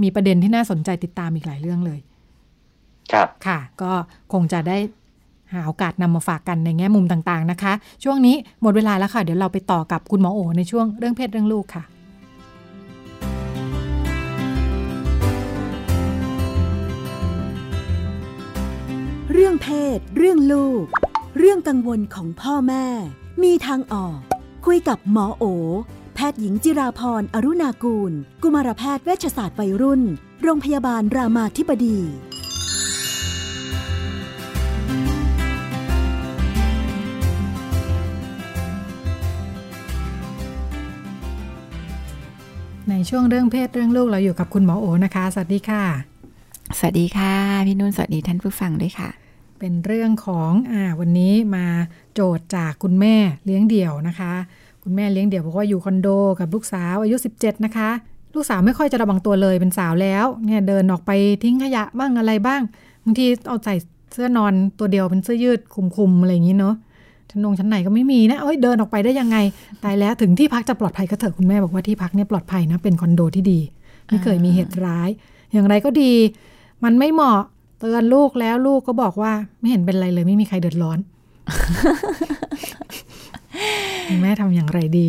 [0.03, 2.01] มีประเด็นที่น่าสนใจติดตามอีกหลายเรื่องเลย
[3.13, 3.93] ครับค่ะ ก็
[4.33, 4.79] คงจะได้
[5.55, 7.73] หาโอกาสนำมาฝากกันในแง่มุมต่างๆนะคะ
[8.05, 11.85] ช่วงนี้หมดเวลาแล้วค่ะ เดี๋ยวเราไปต่อกับคุณหมอโอในช่วงเรื่องเพศเรื่องลูกค่ะ
[19.33, 20.85] เรื่องเพศ เรื่องลูก
[21.39, 22.87] เรื่องกังวลของพ่อแม่
[23.43, 24.19] มีทางออก
[24.67, 25.45] คุยกับหมอโอ
[26.15, 28.13] แพทย์หญิงจิราพรอรุณากูล
[28.43, 30.03] กุมารแพทย์เวชศาสตร์วัยรุ่น
[30.43, 31.99] โรงพยาบาลรามาธิบดี
[42.97, 45.85] ในช่วงเรื่องเพศเรื่องลูกเราอยู่กับคุณหมอโอนะคะ สวัสดีค่ะ
[46.79, 47.33] สวัสดีค่ะ
[47.67, 49.09] พี่นุ่นสวัสดีท่านผู้ฟังด้วยค่ะ
[49.59, 51.67] เป็นเรื่องของอ่าวันนี้มา
[52.15, 54.33] โจทย์จากคุณแม่เลี้ยงเดี่ยวนะคะ
[54.83, 56.09] คุณแม่เลี้ยงเดี่ยวบอกว่าอยู่คอนโด
[56.41, 57.91] กับลูกสาวอายุ 17 นะคะ
[58.35, 61.11] ลูกสาวไม่ค่อยจะระวังตัวเลยเป็นสาวแล้วเนี่ยเดินออกไป
[61.43, 62.63] ทิ้งขยะบ้างอะไรบ้าง
[63.05, 63.75] บางทีเอาใส่
[64.13, 66.75] เสื้อนอนตัวเดียวเป็นเสื้อยืดคลุมๆอะไรอย่างนี้เนาะ
[67.35, 69.37] ชั้นนงชั้นไหนก็ไม่มีนะเอ้ยเดินออกไปได้ยังไง
[69.85, 73.61] ตายแล้วถึงที่พักจะปลอดภัยก็เถอะคุณแม่บอกว่าที่พักเนี่ยปลอดภัยนะเป็นคอนโดที่ดี
[74.07, 75.09] ไม่เคยมีเหตุร้าย
[75.53, 76.13] อย่างไรก็ดี
[76.85, 77.41] มันไม่เหมาะ
[77.81, 80.99] เตือนลูกแล้วลูกก็บอกว่าไม่เห็นเป็นไรเลยไม่มีใครเดือดร้อน
[84.23, 85.09] แม่ทำอย่างไรดี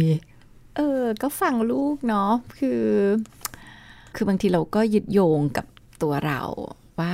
[0.75, 2.83] เออ ก็ฟังลูกเนาะ คือ
[4.15, 5.65] คือบางทีเราก็ยึดโยงกับ
[6.01, 6.41] ตัวเรา
[6.99, 7.13] ว่า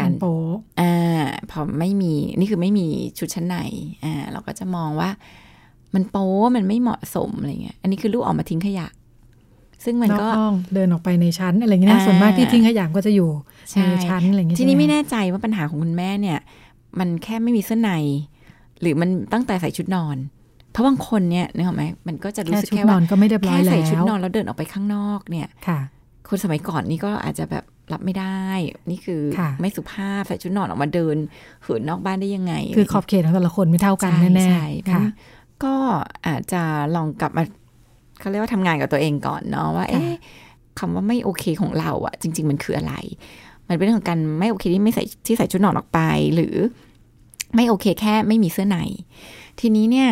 [0.00, 0.36] การโป๊
[0.80, 2.86] อ่าพอไม่มีนี่คือไม่มี
[3.18, 3.56] ชุดชั้นใน
[4.04, 5.10] อ่าเราก็จะมองว่า
[5.94, 8.88] มันโป๊มันไม่เหมาะสมอะไรเงี้ยอันนี้คือลูกออกมาทิ้งขยะ
[9.84, 13.30] ซึ่งมันนอกก็ห้องเดินออกไปในชั้นอะไรอย่างเงี้ยนะอ่าส่วนมากที่ทิ้งขยะก็จะอยู่
[13.70, 16.38] ใช่ในชั้นอะไรอย่างเงี้ยทีนี้ใช่หไม่แน่ใจว่าปัญหาของคุณแม่เนี่ย
[16.98, 17.92] มันแค่ไม่มีเสื้อใน
[18.80, 20.16] หรือมันตั้งแต่ใส่ชุดนอน
[20.72, 25.80] เพราะบางคนเนี่ยนึกออกไหมมันก็จะรู้แค่สึกชุดแค่นอว่านก็ไม่เรียบร้อแค่ยแล้วใส่ชุดนอนแล้วเดินออกไปข้างนอกเนี่ยค่ะ
[26.30, 28.44] คนสมัยก่อนนี่ก็อาจจะแบบรับไม่ได้
[28.90, 31.16] นี่คือค่ะไม่สุภาพใส่ชุดนอนออกมาเดิน
[31.62, 35.04] เหินนอกบ้านได้ยังไง คือขอบเขตของแต่ละคนไม่เท่ากันใช่แน่ใช่ๆค่ะ
[35.64, 35.74] ก็
[36.26, 36.62] อาจจะ
[36.94, 37.42] ลองกลับมา
[38.20, 40.12] เขาเรียกว่าทำงานกับตัวเองก่อนเนาะว่าค่ะเอ๊ะ
[40.78, 42.94] คำว่าไม่โอเคของเราอะจริง ๆ มันคืออะไร
[43.68, 46.00] มันเป็นเรื่องของการไม่โอเคที่ไม่ใส่ที่ใส่ชุดนอนออกไป
[46.34, 46.54] หรือ
[47.54, 48.78] ไม่โอเคแค่ไม่มีเสื้อใน
[49.60, 50.10] ทีนี้เนี่ย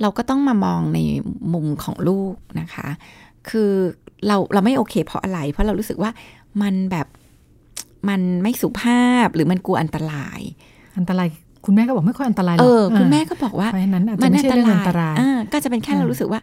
[0.00, 0.98] เราก็ต้องมามองใน
[1.52, 2.88] มุมของลูกนะคะ
[3.50, 3.70] คือ
[4.26, 6.10] เราเราไม่โอเค เพราะอะไร เพราะเรารู้สึกว่า
[6.62, 7.06] มันแบบ
[8.08, 10.40] มันไม่สุภาพหรือมันกลัวอันตราย
[10.98, 11.28] อันตราย
[11.64, 16.40] คุณแม่ก็บอกไม่ค่อยอันตรายหรเออกอคุณแม่ก็บอกว่าเพราะฉะนั้นอาจจะไม่ใช่เรื่องอันตรายอ่าก็จะเป็นแค่เราอ่ารู้สึกว่า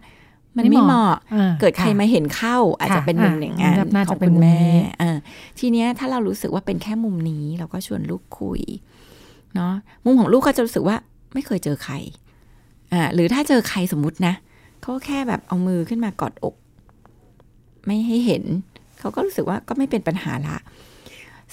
[0.57, 5.17] มันไม่เหมาะอ่เกิดใคระมาเห็นเข้า อาจจะค่ะเป็นมุมอ่าอย่างนั้นน่าขจะองเป็นคุณมุมแม่นี้อ่า
[5.59, 8.61] ทีเนี้ยถ้าเรารู้สึกว่าเป็นแค่มุมนี้ เราก็ชวนลูกคุย
[9.55, 9.73] เนาะ
[10.05, 10.97] มุมของลูกก็จะรู้สึกว่า
[11.33, 11.95] ไม่เคยเจอใคร
[12.93, 14.33] อ่าหรือถ้าเจอใครสมมุตินะ
[14.81, 16.55] เขาก็แค่แบบเอามือขึ้นมากอดอก
[17.85, 18.43] ไม่ให้เห็น
[18.99, 20.57] เขาก็รู้สึกว่าก็ไม่เป็นปัญหาละ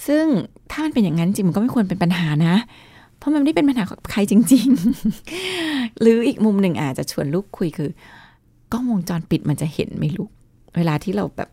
[0.07, 0.25] ซึ่ง
[0.71, 2.55] ถ้ามันเป็นอย่างนั้นจริงมันก็ไม่ควรเป็นปัญหานะ
[3.17, 4.67] เพราะมันไม่ได้เป็นปัญหาของใครจริง
[5.35, 7.89] ๆ หรืออีกมุมหนึ่งอาจจะชวนลูกคุยคือ
[8.71, 10.29] กล้องวงจรปิดมันจะเห็นไหมลูก
[10.75, 11.49] เวลาที่เราแบบ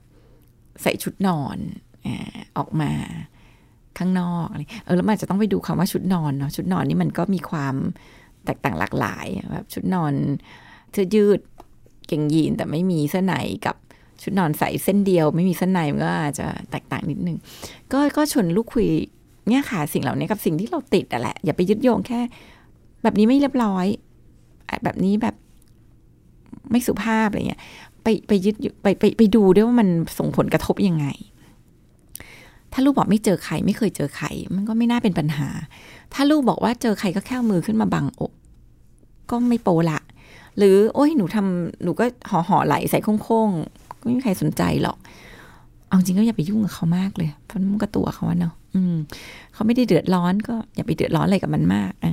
[0.83, 1.59] ใส่ชุดนอน
[2.57, 2.91] ออกมา
[3.99, 7.75] ข้างนอกอะไรเออแล้วมันอาจจะต้องไปดูคำว่าชุดนอนเนาะชุดนอนนี่มันก็มีความ
[8.45, 10.13] แตกต่างหลากหลายแบบชุดนอน
[10.93, 11.41] เสื้อยืด
[12.09, 13.35] เก่งยีนแต่ไม่มีเสื้อใน
[13.67, 13.77] กับ
[14.23, 17.37] ชุดนอนใส่เส้นเดียว ไม่มีเส้นในมันก็อาจจะแตกต่างนิดนึง
[17.93, 18.89] ก็ก็ชวนลูกคุย
[19.49, 22.21] เนี่ยค่ะสิ่งเหล่านี้กับสิ่งที่เราติดอะแหละ อย่าไปยึดโยงแค่
[23.03, 23.87] แบบนี้ไม่เรียบร้อย
[24.85, 25.35] แบบนี้แบบ
[26.71, 27.61] ไม่สุภาพอะไรเงี้ย
[28.03, 29.89] ไปไปยึดอยู่ไปไปไปดูด้วยว่ามัน
[30.19, 31.07] ส่งผลกระทบยังไง
[32.73, 35.49] ถ้าลูกบอกไม่เจอใครไม่เคยเจอใครมันก็ไม่น่าเป็นปัญหา
[36.15, 38.33] ถ้าลูกบอกว่าเจอใครก็แค่เอามือขึ้นมาบังอก
[39.31, 39.99] ก็ไม่โปละ
[40.59, 43.51] หรือโอ้ยหนูทำหนูก็ห่อห่อไหลใส่โค้ง
[44.03, 44.97] ไม่มีใครสนใจหรอก
[45.89, 48.95] เอาจริงก็อย่าไปยุ่งกับเขามากเลยเพราะมันก็ตัวเขาเนาะอืม
[49.55, 52.07] เขาไม่ได้เดือดร้อนก็อย่าไปเดือดร้อนอะไรกับมันมากอ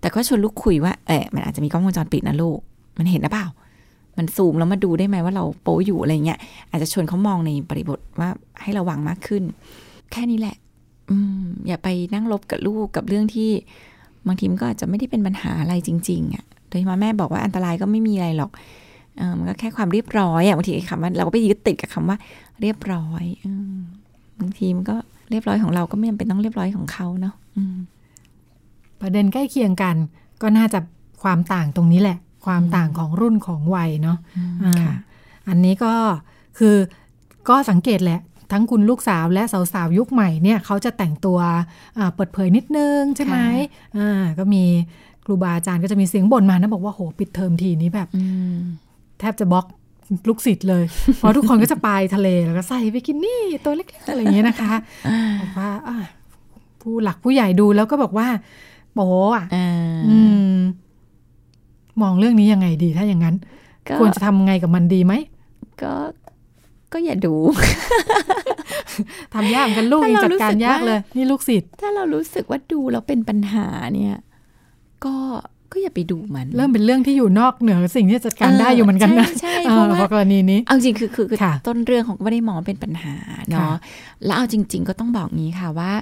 [0.00, 2.58] แต่ก็ชวนลูกคุยว่าเออมันอาจจะมีกล้องวงจรปิดนะลูก
[2.98, 3.46] มันเห็นหรือเปล่า
[4.18, 6.38] มันซูมแล้วมาดูได้ไหมว่าเราโป๊อยู่อะไรเงี้ย
[6.70, 8.28] อาจจะชวนเขามองในบริบทว่า
[8.62, 9.42] ให้ระวังมากขึ้น
[10.12, 10.56] แค่นี้แหละ
[11.10, 13.50] อืม อย่าไปนั่งลบกับลูกกับเรื่องที่
[14.26, 18.50] บางทีมันก็อาจจะไม่ได้เป็นปัญหาอะไรจริง ๆอะ่ะ โดยเฉพาะแม่บอกว่าอันตรายก็ไม่มีอะไรหรอก
[19.38, 22.16] มันก็แค่ความเรียบร้อยอะ่ะบางทีคำว่าเราก็ไปยึดติดกับคำว่า
[22.60, 23.78] เรียบร้อยอืม
[24.40, 24.96] บางทีมันก็
[25.30, 27.76] เรียบร้อยของเราก็ไม่จำเป็นต้องเรียบร้อยของเขาเนาะอืม
[29.00, 29.96] ประเด็นใกล้เคียงกัน
[30.42, 30.78] ก็น่าจะ
[31.22, 34.18] ความต่างตรงนี้แหละ ความต่างของรุ่นของวัยเนาะ
[34.64, 34.94] อ่าค่ะ
[35.48, 35.94] อันนี้ก็
[36.58, 36.76] คือ
[37.48, 38.20] ก็สังเกตแหละ
[38.52, 41.38] ทั้งคุณลูกสาวและสาวๆยุคใหม่เนี่ยเขาจะแต่งตัว
[41.98, 43.38] อ่าเปิดเผยนิดนึงใช่ไหม
[43.98, 44.64] อ่าก็มี
[45.24, 49.66] ครูบาอาจารย์ก็จะมีเสียงบ่นมานะบอกว่าโหปิดเทอมทีนี้แบบอืมแทบจะบล็อก
[50.28, 50.84] ลูกศิษย์เลย
[51.16, 54.72] เพราะทุกคนก็จะไปทะเลแล้วก็ใส่ไปกินนี่ตัวเล็กๆอะไรอย่างเงี้ยนะคะ
[55.40, 55.96] บอกว่าอะ
[56.80, 58.28] ผู้หลักผู้ใหญ่ดูแล้วก็บอกว่า
[58.94, 59.68] โป๊อะอ่า
[60.10, 60.18] อื
[60.54, 60.56] ม
[62.02, 63.36] มองเรื่องนี้ยังไงดีถ้าอย่างนั้น
[63.88, 65.12] ก็ควรจะทำไงกับมันดีไหม
[65.82, 65.92] ก็
[66.92, 67.34] ก็อย่าดู
[69.34, 74.16] ทำยากเหมือนกันลูกถ้ายังเราจัดการรู้สึกยากว่าเลย นี่ลูกศิษย์ถ้าเรารู้สึกว่าดูแล้วเป็นปัญหาเนี่ย
[75.04, 75.16] ก็
[75.74, 83.14] ก็อย่าไปดูมัน เริ่มเป็นเรื่องที่อยู่นอกเหนือสิ่งที่จะจัดการได้อยู่เหมือนกันนะใช่เอใช่เพอราะเพว่าราะกรณีนี้เอาจริงคือคือคือค่ะต้นเรื่องของก็ไม่ได้มองว่าเป็นปัญหา
[83.50, 83.76] เนาะค่ะ
[84.24, 85.92] แล้วเอาจริง ๆ ก็ต้องบอกงี้ค่ะว่า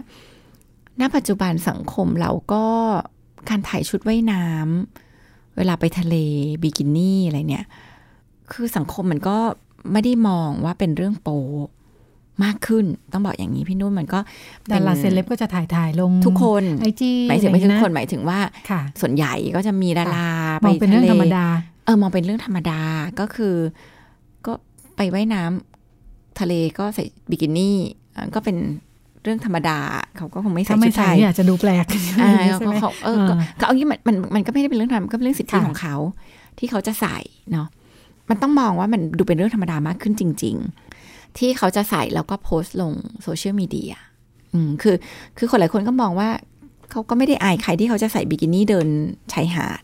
[1.00, 2.64] ณปัจจุบันสังคมเราก็
[3.48, 6.14] การถ่ายชุดว่ายน้ำเวลาไปทะเล
[6.62, 7.66] บิกินี่อะไรเนี่ย
[8.52, 9.36] คือสังคมมันก็
[9.92, 11.28] ไม่ได้มองว่าเป็นเรื่องโป
[12.44, 14.18] มากขึ้นต้องบอกอย่างนี้พี่นุ่นมันก็
[14.64, 18.38] ป็ดานราเซเลบก็จะถ่ายถ่ายลงทุกคนไอจีหมายถึงไม่ใช่ทุกคนหมายถึงว่า
[18.70, 21.46] ค่ะส่วนใหญ่ก็จะมีดารามไปองเป็นเรื่องทะลธรรมดา
[21.84, 22.80] เออมองเป็นเรื่องธรรมดา
[23.20, 23.54] ก็คือ
[24.46, 24.52] ก็
[24.96, 27.78] ไปไว่ายน้ำทะเลก็ใส่บิกินี่
[28.16, 28.56] อะก็เป็น
[29.22, 29.78] เรื่องธรรมดา
[30.16, 31.86] เขาก็คงไม่ใส่ถ้าไม่ชุดไทใส่ยเนี่ยอาจจะดูแปลก
[32.22, 35.96] อ่าใช่ไหมเขาเออก็ก็เอางี้มันมันมันก็ไม่ได้เป็นเรื่องธรรมก็เป็นเรื่องสิทธิค่ะของเขา
[36.58, 37.18] ที่เขาจะใส่
[37.52, 37.68] เนาะ
[38.30, 41.01] มันต้องมองว่ามันดูเป็นเรื่องธรรมดามากขึ้นจริง ๆ
[41.38, 43.94] ที่เขาจะใส่แล้วก็โพสต์ลงโซเชียลมีเดีย
[44.54, 44.96] อืมคือ
[45.38, 46.30] คือคนหลายคนก็มองว่า
[46.90, 48.88] เขาก็ไม่ได้อายใครที่เขาจะใส่บิกินี่เดิน
[49.32, 49.82] ชายหาด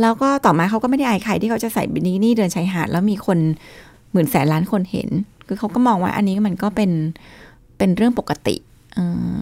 [0.00, 3.38] แล้วก็ต่อมาเขาก็ไม่ได้อายใครที่เขาจะใส่บิกินี่เดินชายหาด แล้วมีคน
[4.12, 5.08] หมื่นแสนล้านคนเห็น
[5.46, 6.90] คือเขาก็มองว่าอันนี้มันก็เป็น
[7.78, 8.56] เป็นเรื่องปกติ
[8.94, 9.00] เอ
[9.36, 9.38] อ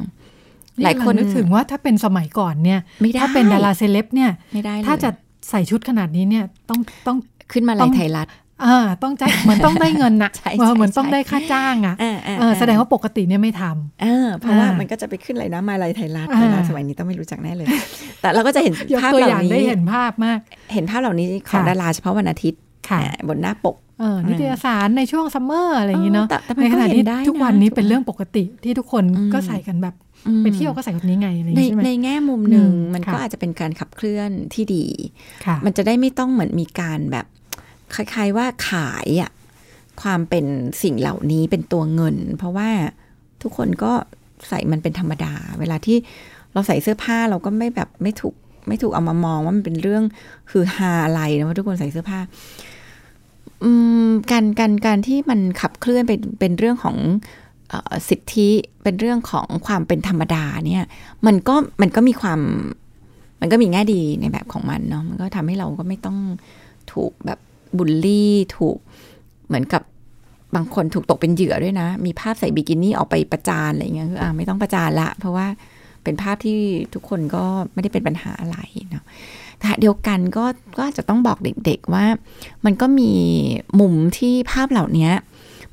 [0.83, 5.11] หลายคนนึกถึงว่าถ้าเป็นสมัยก่อนเนี่ยไม่ได้ถ้าเป็นดาราเซเลบเนี่ยไม่ได้เลยถ้าจะ
[5.51, 7.19] ใส่ชุดขนาดนี้เนี่ยต้องต้อง
[7.53, 8.27] ขึ้นมาต้ลาอยงไทยรัฐ
[8.65, 17.67] อ่าต้องจ่ายเหมือนต้องได้เงินนะใช่เออใช่เหมือนต้องใช่ได้ค่าจ้างอะอ่าอ่าเออแสดงว่าปกติเนี่ยไม่ทำเออเพราะว่าอ่ามัมันก็จะไปขึ้นอะไรนะมาลายไทยรัฐอ่านะสมัยนี้ต้องไม่รู้จักแน่เลย
[18.21, 20.39] แต่เราก็จะเห็นยกภาพตัวเหอล่าย่างนี้ได้เห็นภาพมาก
[20.75, 29.95] เห็นภาพเหล่านี้ของค่ะดาราเฉพาะวันอาทิตย์ค่ะอ่าบนหน้าปกเออนิตยสารในช่วงซัมเมอร์อะไรอย่างนี้เนาะเออแต่แต่มันในขณะก็เห็นที่ได้นะทุกวันนี้เป็นเรื่องปกติที่ทุกคนอืมก็ใส่กันแบบ
[30.27, 34.85] อืมไปเที่ยวก็ใส่แบบนี้ไงอะไรอย่างในนี้ใช่ไหมในแง่มุมหนึ่งอืมมันก็ค่ะอาจจะเป็นการขับเคลื่อนที่ดี
[35.47, 37.27] ค่ะมันจะได้ไม่ต้องเหมือนมีการแบบ
[37.95, 39.31] คล้ายๆว่าขายอะ
[40.03, 40.45] ความเป็น
[40.83, 42.69] สิ่งเหล่านี้เป็นตัวเงิน เพราะว่า
[43.43, 43.93] ทุกคนก็
[44.49, 45.97] ใส่มันเป็นธรรมดา เวลาที่
[46.53, 48.35] เราใส่เสื้อผ้าเราก็ไม่แบบไม่ถูก
[48.69, 50.05] ไม่ถูกเอามามองว่ามันเป็นเรื่อง
[50.51, 52.21] คือฮาอะไรนะว่าทุกคนใส่เสื้อผ้า
[53.65, 53.71] อื
[54.07, 56.97] มการการการที่มันขับเคลื่อนเป็นเป็นเรื่องของ
[57.73, 57.75] อ
[58.09, 58.49] สิทธิ
[58.83, 60.85] เป็นเรื่องของความเป็นธรรมดาเนี่ย
[61.27, 62.41] มันก็มันก็มีความ
[63.41, 66.19] มันก็มีแง่ดีในแบบของมันเนาะมันก็ทำให้เราก็ไม่ต้อง
[66.93, 67.39] ถูกแบบ
[67.77, 68.77] บูลลี่ถูก
[69.47, 69.83] เหมือนกับ
[70.55, 75.47] บางคนถูกตกเป็นเหยื่อด้วยนะ มีภาพใส่บิกินี่ออกไปประจานอะไรเงี้ยคืออ่าไม่ต้องประจานละ เพราะว่า
[76.05, 76.59] เป็นภาพที่
[76.95, 78.59] ทุกคนก็ไม่ได้เป็นปัญหาอะไร
[78.91, 79.05] เนาะ
[79.59, 80.45] แต่เดียวกันก็
[80.79, 82.05] ก็จะต้องบอกเด็กๆว่า
[82.65, 83.13] มันก็มี
[83.81, 85.11] มุมที่ภาพเหล่านี้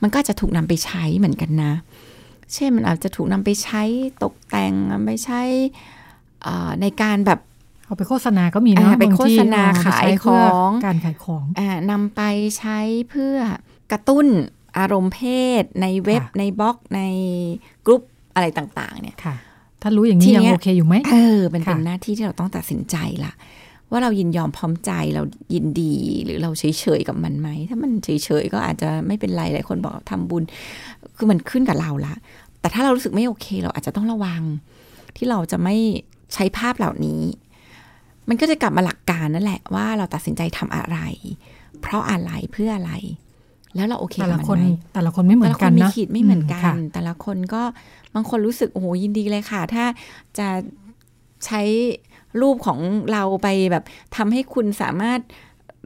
[0.02, 1.74] มันก็จะถูกนำไปใช้เหมือนกันนะ
[2.54, 3.82] เช่นมันอาจจะถูกนำไปใช้
[4.24, 4.74] ตกแต่ง
[5.06, 5.42] ไปใช้
[6.46, 7.40] อ่ในการแบบ
[7.86, 12.22] เอาไปโฆษณาก็มีเนาะอ่าไปบงที่โฆษณาเอไปใช้ขายเพื่ของการขายของอ่านำไป
[12.58, 12.80] ใช้
[13.10, 13.36] เพื่อ
[13.92, 14.26] กระตุ้น
[14.78, 15.22] อารมณ์เพ
[15.62, 17.02] ศ ในเว็บค่ะในบล็อกใน
[17.86, 18.02] กรุ๊ป
[18.36, 19.36] อะไรต่างๆ เนี่ยค่ะ
[19.82, 23.34] ถ้ารู้อย่างนี้ทียังเนี้ยโอเคอยู่ไหมเออมันเป็นค่ะหน้าที่ที่เราต้องตัดสินใจละ
[23.92, 25.24] ว่าเรายินยอมพร้อมใจเรา
[25.54, 28.10] ยินดีหรือเราเฉยๆกับมันไหม ถ้ามันเฉ
[28.42, 30.44] ยๆก็อาจจะไม่เป็นไรหลายคนบอกทำบุญ
[31.18, 32.14] คือมันขึ้นกับเราละ
[32.60, 34.42] แต่ถ้าเรารู้สึกไม่โอเค เราอาจจะต้องระวัง
[35.18, 35.76] ที่เราจะไม่
[36.34, 37.22] ใช้ภาพเหล่านี้
[38.30, 40.98] มันก็จะกลับมาหลักการนั่นแหละว่าเราตัดสินใจทำอะไร
[41.82, 42.94] เพราะอะไรเพื่ออะไร
[43.76, 47.64] แล้วเราโอเคแต่กับละมันคนไหมแต่ละคนไม่เหมือนกันแต่ละคมีนะขีดไม่เหมือนกัค่ะนแต่ละคนก็
[48.16, 49.86] บางคนรู้สึกโอ้โหยินดีเลยค่ะ ถ้า
[50.38, 50.48] จะ
[51.46, 51.62] ใช้
[52.42, 52.80] รูปของ
[53.12, 53.84] เราไปแบบ
[54.16, 55.20] ทำให้คุณสามารถ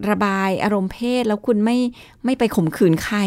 [0.10, 1.78] ระบายอารมณ์เพศ แล้วคุณไม่
[2.26, 3.20] ไม่ไปข่มขืนใคร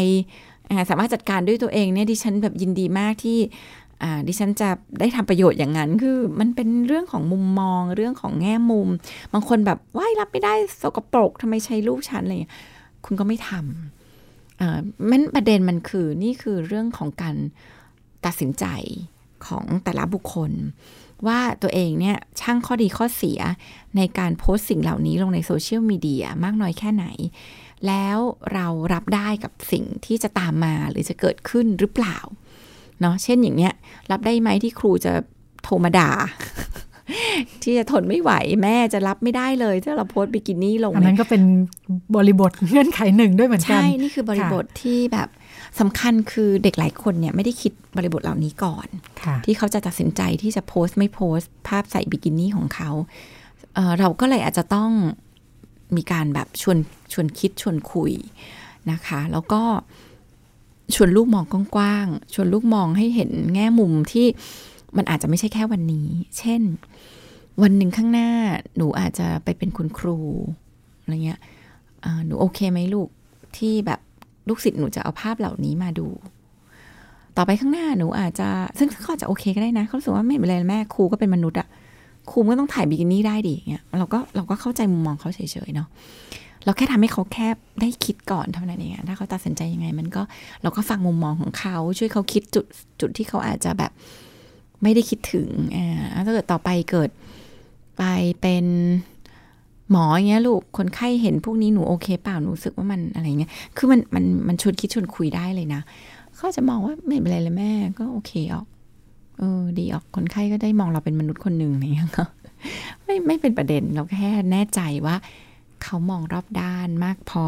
[0.69, 3.82] อ่าสามารถจัดการด้วยตัวเองเนี่ยดิฉันแบบยินดีมากที่อ่า
[4.27, 8.87] ดิฉันจะได้ทำประโยชน์อย่างนั้น คือมันเป็นเรื่องของมุมมองเรื่องของแง่มุม
[9.33, 12.55] บางคนแบบว่ายรับไม่ได้สกปรกทำไมใช้รูปฉันอะไรอย่างเงี้ย
[13.05, 17.35] คุณก็ไม่ทำมันประเด็นมันคือนี่คือเรื่องของการ
[18.25, 18.65] ตัดสินใจ
[19.47, 20.51] ของแต่ละบุคคล
[21.27, 23.39] ว่าตัวเองเนี่ยช่างข้อดีข้อเสีย
[23.97, 27.05] ในการโพสต์สิ่งเหล่านี้ลงในโซเชียลมีเดียมากน้อยแค่ไหน
[27.87, 28.17] แล้ว
[28.53, 32.17] เรารับได้กับสิ่งที่จะตามมาหรือจะเกิดขึ้นหรือเปล่า
[33.01, 33.73] เนาะเช่นอย่างเนี้ย
[34.11, 35.13] รับได้ไหมที่ครูจะ
[35.63, 36.11] โทรมาด่า
[37.63, 38.31] ที่จะทนไม่ไหว
[38.61, 41.43] แม่จะรับไม่ได้เลยถ้าเราโพสต์บิกินี่ลงอันในนั้นก็เป็น
[42.15, 45.29] บริบทเงื่อนไขหนึ่งด้วยเหมือนกัน ใช่ นี่คือบริบทที่แบบ
[45.79, 48.87] สำคัญคือเด็กหลายคนเนี่ยไม่ได้คิดบริบทเหล่านี้ก่อน
[49.21, 52.89] ค่ะที่เขาจะตัดสินใจที่จะโพสต์ไม่โพสต์ ภาพใส่บิกินี่ของเขา
[53.73, 54.91] เอ่อเราก็เลยอาจจะต้อง
[55.95, 56.77] มีการแบบชวน
[57.13, 58.11] ชวนคิดชวนคุย
[58.91, 59.61] นะคะ แล้วก็
[60.95, 64.27] ชวนลูกมองกว้างๆชวนลูกมองให้เห็นแง่มุมที่
[64.97, 66.61] มันอาจจะไม่ใช่แค่วันนี้ เช่น
[67.61, 68.29] วันหนึ่งข้างหน้า
[68.77, 70.19] หนูอาจจะไปเป็นคุณครู
[71.01, 71.39] อะไรเงี้ย
[72.25, 73.07] หนูโอเคไหมลูก
[73.57, 73.99] ที่แบบ
[74.47, 76.07] ลูกศิษย์หนูจะเอาภาพเหล่านี้มาดู
[77.37, 81.67] ต่อไปข้างหน้าหนูอาจจะซึ่งเขาอาจจะโอเคก็ได้นะเขารู้สึกว่าไม่เป็นไรแม่ครูก็เป็นมนุษย์อะ
[82.31, 85.87] ครูก็ต้องถ่ายบิกินี่ได้ดิเงี้ยเราก็เราก็เข้าใจมุมมองเขาเฉยๆเนาะ
[86.65, 87.47] เราแค่ทำให้เขาแค่
[87.81, 90.21] ได้คิดก่อนเท่านั้นเองถ้าเขาตัดสินใจยังไง มันก็
[90.61, 92.65] เราก็ฟังมุมมองของเขาช่วยเขาคิดจุด
[93.01, 93.91] จุดที่เขาอาจจะแบบ
[94.83, 97.09] ไม่ได้คิดถึงอ่าถ้าเกิดต่อไปเกิด
[97.97, 98.03] ไป
[98.41, 98.65] เป็น
[99.91, 105.81] หมออย่างเงี้ยลูกคนไข้เห็นพวกนี้หนูโอเคเปล่าหนูรู้สึกว่ามันอะไรเงี้ยคือมันมันมันชวนคิดชวนคุยได้เลยนะ
[106.35, 108.65] เขาจะมองว่าไม่เป็นไรเลยแม่ก็โอเคออก
[109.39, 112.23] เออดีออกคนไข้ก็ได้มองเราเป็นมนุษย์คนหนึ่งอะไรเงี้ยก็
[113.03, 115.15] ไม่ไม่เป็นประเด็นเราแค่แน่ใจว่า
[115.83, 117.45] เขามองรอบด้านมากพอ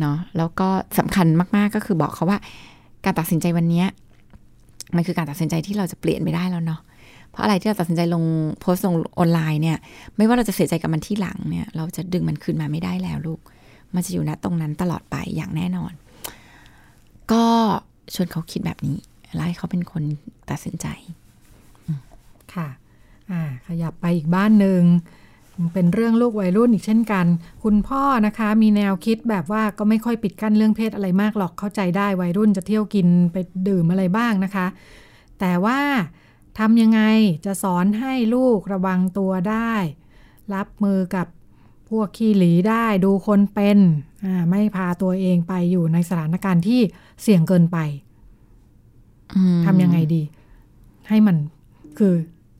[0.00, 0.68] เนาะแล้วก็
[0.98, 1.26] สำคัญ
[1.56, 2.38] มาก ๆ ก็คือบอกเขาว่า
[3.04, 3.84] การตัดสินใจวันนี้
[4.96, 6.80] มันคือการตัดสินใจที่เราจะเปลี่ยนไม่ได้แล้วเนาะ
[7.30, 8.24] เพราะอะไรที่เราตัดสินใจลง
[8.60, 9.78] โพสต์ลงออนไลน์เนี่ย
[10.16, 13.40] ไม่ว่าเราจะเสียใจกับมันที่หลังเนี่ย เราจะดึงมันคืนมาไม่ได้แล้วลูก
[13.94, 15.92] มันจะอยู่ณตรงนั้นตลอดไปอย่างแน่นอน
[17.32, 17.44] ก็
[18.14, 18.98] ชวนเขาคิดแบบนี้
[19.34, 20.02] แล้วให้เขาเป็นคน
[20.50, 20.86] ตัดสินใจ
[22.54, 22.68] ค่ะ
[23.30, 24.82] อ่า ขยับไปอีกบ้านหนึ่ง
[25.74, 27.26] เป็นเรื่องลูกวัยรุ่นอีกเช่นกัน
[27.64, 33.36] คุณพ่อนะคะมีแนวคิดแบบว่าก็ไม่ค่อยปิดกั้นเรื่องเพศอะไรมากหรอกเข้าใจได้วัยรุ่นจะเที่ยวกินไป
[33.68, 34.66] ดื่มอะไรบ้างนะคะ
[35.40, 35.80] แต่ว่า
[36.58, 37.00] ทำยังไง
[37.44, 39.72] จะสอนให้ลูกระวังตัวได้
[40.54, 41.26] รับมือกับ
[41.90, 43.78] พวกขี้หลีได้ดูคนเป็น
[44.24, 46.80] อ่าไม่พาตัวเองไปอยู่ในสถานการณ์ที่
[47.22, 47.78] เสี่ยงเกินไป
[49.36, 50.22] อืมทำยังไงดี
[51.08, 51.36] ให้มัน
[51.98, 52.14] คือ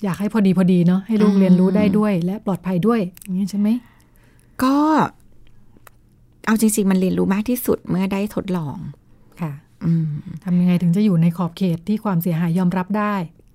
[0.04, 3.68] อยากให้พอดีพอดีเนาะให้ลูกอืมเรียนรู้ได้ด้วย และปลอดภัยด้วย อย่างนี้ใช่ไหม
[4.62, 4.76] ก็
[6.46, 8.76] เอาจริง ๆ มันเรียนรู้มากที่สุดเมื่อได้ทดลอง
[9.40, 9.52] ค่ะ
[9.84, 10.08] อืม
[10.44, 13.14] ทำยังไงถึงจะอยู่ในขอบเขตที่ความเสียหายยอมรับได้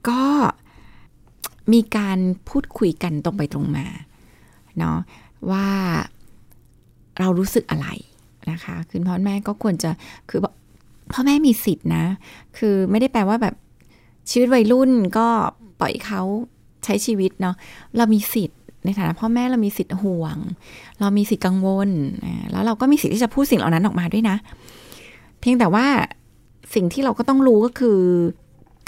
[0.09, 0.23] ก็
[1.73, 2.19] มีการ
[2.49, 3.85] พูดคุยกันตรงไปตรงมา
[4.77, 4.97] เนาะ
[5.51, 5.67] ว่า
[7.19, 7.87] เรารู้สึกอะไร
[8.51, 9.91] นะคะคือพ่อแม่ก็ควรจะ
[10.29, 10.39] คือ
[11.11, 12.05] พ่อแม่มีสิทธินะ
[12.57, 13.55] คือไม่ได้แปลว่าแบบ
[14.29, 15.27] ชีวิตวัยรุ่นก็
[15.79, 16.21] ปล่อยเขา
[16.85, 17.55] ใช้ชีวิตเนาะ
[17.97, 20.37] เรามีสิทธิ์ในฐานะพ่อแม่เรามีสิทธิ์ห่วง
[20.99, 21.89] เรามีสิทธิ์กังวล
[22.51, 24.37] แล้วเราก็มีสิทธิ์ที่จะพูดสิ่งเหล่านั้นออกมาด้วยนะ
[25.39, 25.85] เพียงแต่ว่า
[26.75, 27.99] สิ่งที่เราก็ต้องรู้ก็คือ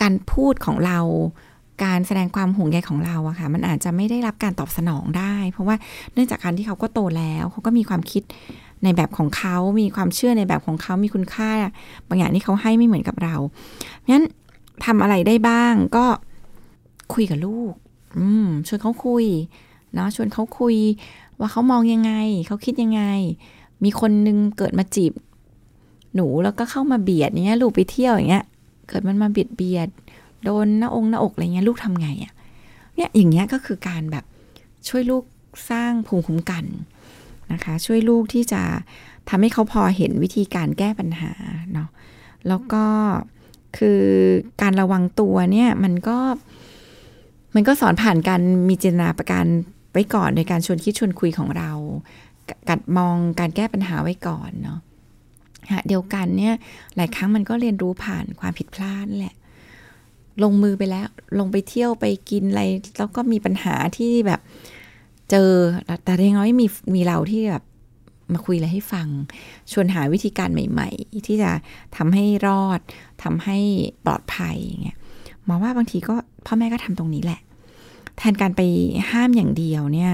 [0.02, 1.00] การพูดของเรา
[1.84, 5.76] การแสดงความห่วงใยของเราอะค่ะ มันอาจจะไม่ได้รับการตอบสนองได้ เพราะว่า
[6.14, 8.24] เนื่องจากการที่เขาก็โตแล้วเขาก็มีความคิด
[8.84, 11.52] ในแบบของเขา มีความเชื่อในแบบของเขา มีคุณค่า
[12.08, 13.36] บางอย่างที่เขาให้ไม่เหมือนกับเรา
[13.98, 14.26] เพราะฉะนั้น
[14.86, 16.06] ทำอะไรได้บ้างก็
[17.14, 17.74] คุยกับลูก
[18.18, 19.26] อืมชวนเขาคุย
[19.94, 20.76] เนาะชวนเขาคุย
[21.40, 22.12] ว่าเขามองยังไง
[22.48, 23.04] เขาคิดยังไง
[23.84, 25.14] มีคนนึงเกิดมาจีบ
[26.16, 28.46] หนูแล้วก็เข้ามาเบียดอย่างเงี้ย ลูกไปเที่ยวอย่างเงี้ย
[28.88, 29.90] เกิดมันมาเบียดเบียด
[30.44, 32.34] โดนหน้าองค์หน้าอกอะไรเงี้ยลูกทำไงอะ่ะ
[32.96, 34.26] เนี่ยอย่างเงี้ยก็คือการแบบ
[34.88, 35.24] ช่วยลูก
[35.70, 36.66] สร้างภูมิคุ้มกัน
[37.52, 38.62] นะคะ ช่วยลูกที่จะ
[39.30, 41.32] ทำให้เขาพอเห็นวิธีการแก้ปัญหา
[41.74, 41.90] เนาะ
[42.48, 42.86] แล้วก็
[43.78, 44.02] คือ
[44.62, 46.18] การระวังตัวเนี่ยมันก็
[47.56, 49.46] มันก็สอนผ่านการมีเจตนาประการ
[49.92, 51.72] ไว้ก่อนโดยการชวนคิดชวนคุยของเรา
[52.70, 54.80] กัดมองการแก้ปัญหาไว้ก่อนเนาะ
[55.88, 56.56] เดียวกันเนี่ย
[56.96, 59.36] หลายครั้งมันก็เรียนรู้ผ่านความผิดพลาดแหละ
[60.44, 61.08] ลงมือไปแล้ว
[61.40, 62.64] ลงไปเที่ยวไปกินอะไร
[62.98, 64.42] แล้วก็มีปัญหาที่แบบ
[65.32, 65.50] เจอ
[66.04, 67.64] แต่ยังน้อยมีมีเราที่แบบ
[68.34, 69.08] มาคุยอะไรให้ฟัง
[69.72, 71.52] ชวนหาวิธีการใหม่ ๆ ที่จะ
[71.98, 72.80] ทำให้รอด
[73.24, 73.58] ทำให้
[74.06, 74.98] ปลอดภัยอย่างเงี้ย
[75.46, 76.16] หมอว่าบางทีก็
[76.46, 77.40] พ่อแม่ก็ทำตรงนี้แหละ
[78.18, 78.62] แทนการไป
[79.12, 80.14] ห้ามอย่างเดียวเนี่ย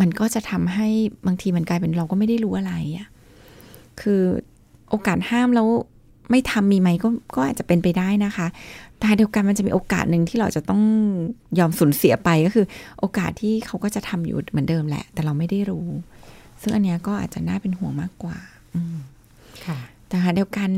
[0.00, 0.88] มันก็จะทำให้
[1.26, 3.06] บางทีมันกลายเป็นเราก็ไม่ได้รู้อะไรอะ่ะ
[4.00, 4.22] คือ
[4.90, 5.68] โอกาสห้ามแล้ว
[6.30, 8.46] ไม่ทำมีไหมก็ก็อาจจะเป็นไปได้นะคะ
[8.98, 10.82] แต่เดียวกันมันจะมีโอกาสหนึ่งที่เราจะต้อง
[11.58, 12.66] ยอมสูญเสียไปก็คือ
[13.00, 15.86] โอกาสที่เขาก็จะทำอยู่เหมือนเดิมแหละ แต่เราไม่ได้รู้
[16.62, 18.38] ซึ่งอันเนี้ยก็อาจจะน่าเป็นห่วงมากกว่า
[18.74, 18.96] อืม
[19.66, 20.70] ค่ะแต่หาเดียวกัน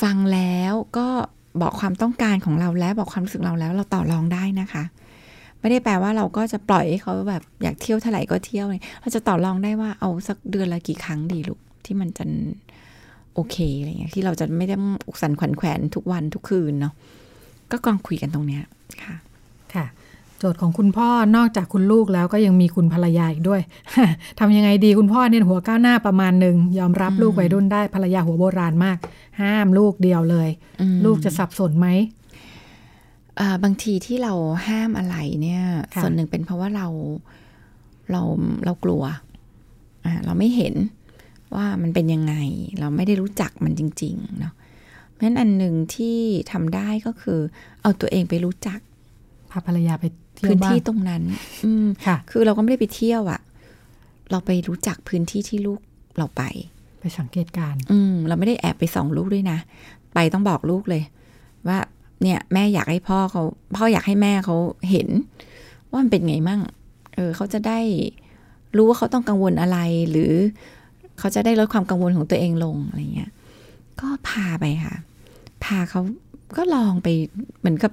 [0.00, 1.08] ฟังแล้วก็
[1.62, 4.84] บอกความต้องการของเราแล้วบอกความรู้สึกเราแล้ว เราต่อรองได้นะคะ
[5.60, 12.24] ไม่ได้แปลว่าเราก็จะปล่อยให้เขาแบบอยากเที่ยวเท่าไหร่ก็เที่ยวเลยเราจะต่อรองได้ว่าเอาสักเดือนละกี่ครั้งดีลูกที่มันจะ
[13.34, 14.74] โอเคอะไรเงี้ยที่เราจะไม่ได้
[15.08, 16.94] อกสันขวัญแขวนทุกวันทุกคืนเนาะ
[17.70, 18.62] ก็กองคุยกันตรงเนี้ย
[19.02, 19.14] ค่ะ
[20.44, 23.60] จทย์ของคุณพ่อนอกจากคุณลูกแล้วก็ยังมีคุณภรรยาอีกด้วย
[24.38, 28.98] ทำยังไงดีคุณพ่อเนี่ยหัวก้าวหน้าประมาณหนึ่งยอมรับอืมลูกวัยรุ่นได้ภรรยาหัวโบราณมาก
[29.40, 30.48] ห้ามลูกเดียวเลย
[30.80, 31.88] อืมลูกจะสับสนไหม
[33.40, 34.32] อ่าบางทีที่เรา
[34.66, 35.62] ห้ามอะไรเนี่ย
[35.94, 36.86] ค่ะส่วนหนึ่งเป็นเพราะว่าเรา
[38.10, 38.22] เรา
[38.64, 39.02] เรากลัว
[40.04, 40.74] อ่าเราไม่เห็น
[41.54, 42.34] ว่ามันเป็นยังไง
[42.80, 44.54] เราไม่ได้รู้จักมันจริงๆเนาะ
[45.10, 46.18] เพราะฉะนั้นอันหนึ่งที่
[46.52, 47.40] ทำได้ก็คือ
[47.82, 48.80] เอาตัวเองไปรู้จัก
[49.50, 51.22] พาภรรยาไปเที่ย พื้วนบ้างที่ตรงนั้น
[51.64, 53.40] อืมค่ะ คือเราก็ไม่ได้ไปเที่ยวอะ
[54.30, 55.80] เราไปรู้จักพื้นที่ที่ลูก
[56.18, 56.42] เราไป
[57.00, 59.58] ไปสังเกตการณ์อืม เราไม่ได้แอบไปส่องลูกด้วยนะ
[60.14, 61.02] ไปต้องบอกลูกเลย
[61.68, 61.78] ว่า
[62.22, 63.42] เนี่ย แม่อยากให้พ่อเขา
[63.76, 64.56] พ่ออยากให้แม่เขา
[64.90, 65.08] เห็น
[65.90, 66.60] ว่ามันเป็นไงมั่ง
[67.14, 67.80] เออ เขาจะได้
[68.76, 69.78] รู้ว่าเขาต้องกังวลอะไร
[70.10, 70.32] หรือ
[71.18, 73.30] เขาจะได้ลดความกังวลของตัวเองลงอะไรเงี้ย
[74.00, 74.94] ก็พาไปค่ะ
[75.64, 76.00] พาเขา
[76.56, 77.08] ก็ลองไป
[77.58, 77.92] เหมือนกับ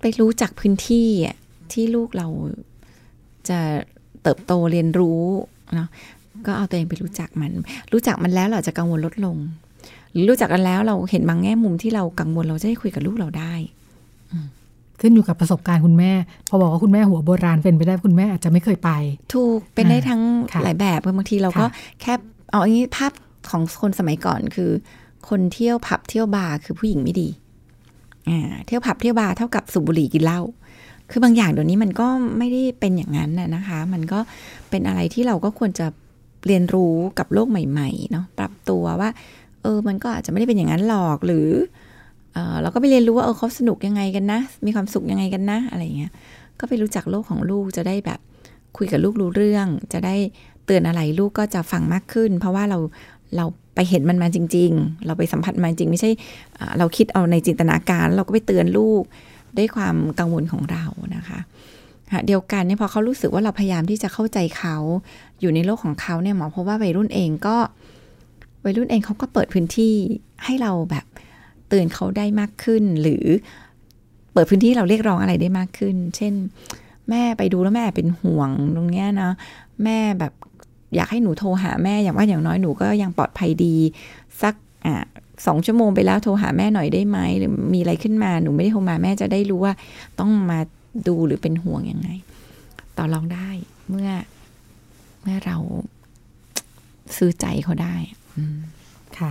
[0.00, 1.36] ไปรู้จักพื้นที่อะ
[1.72, 2.28] ที่ลูกเรา
[3.48, 3.58] จะ
[4.22, 5.22] เติบโตเรียนรู้
[5.74, 5.88] เนาะ
[6.46, 7.52] ก็เอาตัวเองไปรู้จักมัน
[7.92, 9.36] รู้จักมันแล้วเราจะกังวลลดลง
[10.12, 13.54] หรือรู้จักกันแล้วเราเห็นบางแง่มุมที่เรากังวลเราจะได้คุยกับลูกเราได้
[15.00, 16.12] ขึ้นอยู่กับประสบการณ์คุณแม่
[16.48, 18.90] พอบอกว่าคุณแม่หัวโบราณเป็นไปได้คุณแม่อาจจะไม่เคยไป
[19.34, 22.12] ถูกเป็นได้ทั้งค่ะหลายแบบบางทีเราก็ค่ะแค่
[22.50, 23.12] เอาอันนี้ภาพ
[23.50, 24.70] ของคนสมัยก่อนคือ
[25.28, 27.28] คนเที่ยวผับเที่ยวบาร์คือผู้หญิงไม่ดี
[28.28, 30.40] อ่าเที่ยวผับเที่ยวบาร์เท่ากับสูบบุหรี่กินเหล้า
[31.16, 32.08] คือบางอย่างเดี๋ยวนี้มันก็
[32.38, 34.18] ไม่ได้เป็นอย่างนั้นนะนะคะ มันก็
[34.70, 35.86] เป็นอะไรที่เราก็ควรจะ
[36.46, 39.10] เรียนรู้กับโลกใหม่ๆเนาะปรับตัวว่า
[39.62, 41.48] เออมันก็อาจจะไม่ได้เป็นอย่างนั้นหรอกหรือ
[42.34, 46.12] เออเราก็ไปเรียนรู้ว่าเออเขาสนุกยังไงกันนะ มีความสุขยังไงกันนะอะไรเงี้ย
[46.60, 48.20] ก็ไปรู้จักโลกของลูกจะได้แบบ
[48.76, 50.14] คุยกับลูกรู้เรื่อง จะได้
[50.66, 52.78] เตือนอะไรลูกก็จะฟังมากขึ้น เพราะว่าเรา
[53.36, 53.44] เรา
[53.74, 56.10] ไปเห็นมันมาจริง ๆ เราไปสัมผัสมาจริง ไม่ใช่
[56.78, 59.02] เราคิดเอาในจินตนาการ เราก็ไปเตือนลูก
[59.58, 60.84] ด้วยความกังวลของเรา
[61.16, 61.40] นะคะ
[62.26, 64.76] เดียวกันเนี่ยพอเขารู้สึกว่าเราพยายามที่จะเข้าใจเขา
[65.40, 67.56] อยู่ในโลกของเขาเนี่ยหมอพบว่าวัยรุ่นเองก็
[68.64, 69.94] วัยรุ่นเองเขาก็เปิดพื้นที่
[70.44, 71.04] ให้เราแบบ
[71.68, 73.24] เตือนเขาได้มากขึ้น หรือ
[74.32, 76.34] เปิดพื้นที่เราเรียกร้องอะไรได้มากขึ้น เช่น
[77.10, 79.30] แม่ไปดูแล้วแม่เป็นห่วงตรงเนี้ยนะ
[79.84, 80.32] แม่แบบ
[80.94, 83.76] อยากให้หนูโทรหาแม่อย่างว่าอย่างน้อยหนูก็ยังปลอดภัยดี
[84.42, 84.54] สัก
[84.86, 84.96] อะ
[85.46, 89.72] สองชั่วโมงไปแล้วโทรหาแม่หน่อยได้ไหมหรือมีอะไรขึ้นมาหนูไม่ได้โทรมาแม่จะได้รู้ว่า
[90.20, 90.58] ต้องมา
[91.08, 92.08] ดูหรือเป็นห่วงยังไง
[92.98, 93.48] ต่อรองได้
[93.90, 94.10] เมื่อ
[95.22, 95.56] เมื่อเรา
[97.16, 97.94] ซื้อใจเขาได้
[98.36, 98.58] อืม
[99.18, 99.30] ค่ะ